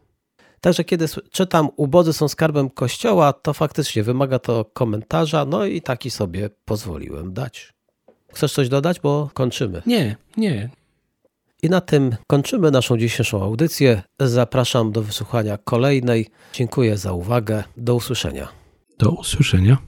Także 0.61 0.85
kiedy 0.85 1.07
czytam 1.31 1.69
ubodzy 1.77 2.13
są 2.13 2.29
skarbem 2.29 2.71
kościoła, 2.71 3.33
to 3.33 3.53
faktycznie 3.53 4.03
wymaga 4.03 4.39
to 4.39 4.65
komentarza, 4.65 5.45
no 5.45 5.65
i 5.65 5.81
taki 5.81 6.11
sobie 6.11 6.51
pozwoliłem 6.65 7.33
dać. 7.33 7.75
Chcesz 8.33 8.53
coś 8.53 8.69
dodać, 8.69 9.01
bo 9.01 9.31
kończymy? 9.35 9.83
Nie, 9.87 10.17
nie. 10.37 10.71
I 11.65 11.71
na 11.71 11.81
tym 11.81 12.17
kończymy 12.27 12.71
naszą 12.71 12.97
dzisiejszą 12.97 13.43
audycję. 13.43 14.03
Zapraszam 14.21 14.93
do 14.93 15.03
wysłuchania 15.03 15.59
kolejnej. 15.65 16.27
Dziękuję 16.53 16.99
za 16.99 17.13
uwagę. 17.13 17.65
Do 17.77 17.95
usłyszenia. 17.95 18.49
Do 18.99 19.11
usłyszenia. 19.11 19.79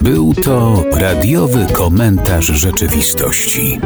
Był 0.00 0.34
to 0.34 0.84
radiowy 0.92 1.66
komentarz 1.72 2.46
rzeczywistości. 2.46 3.80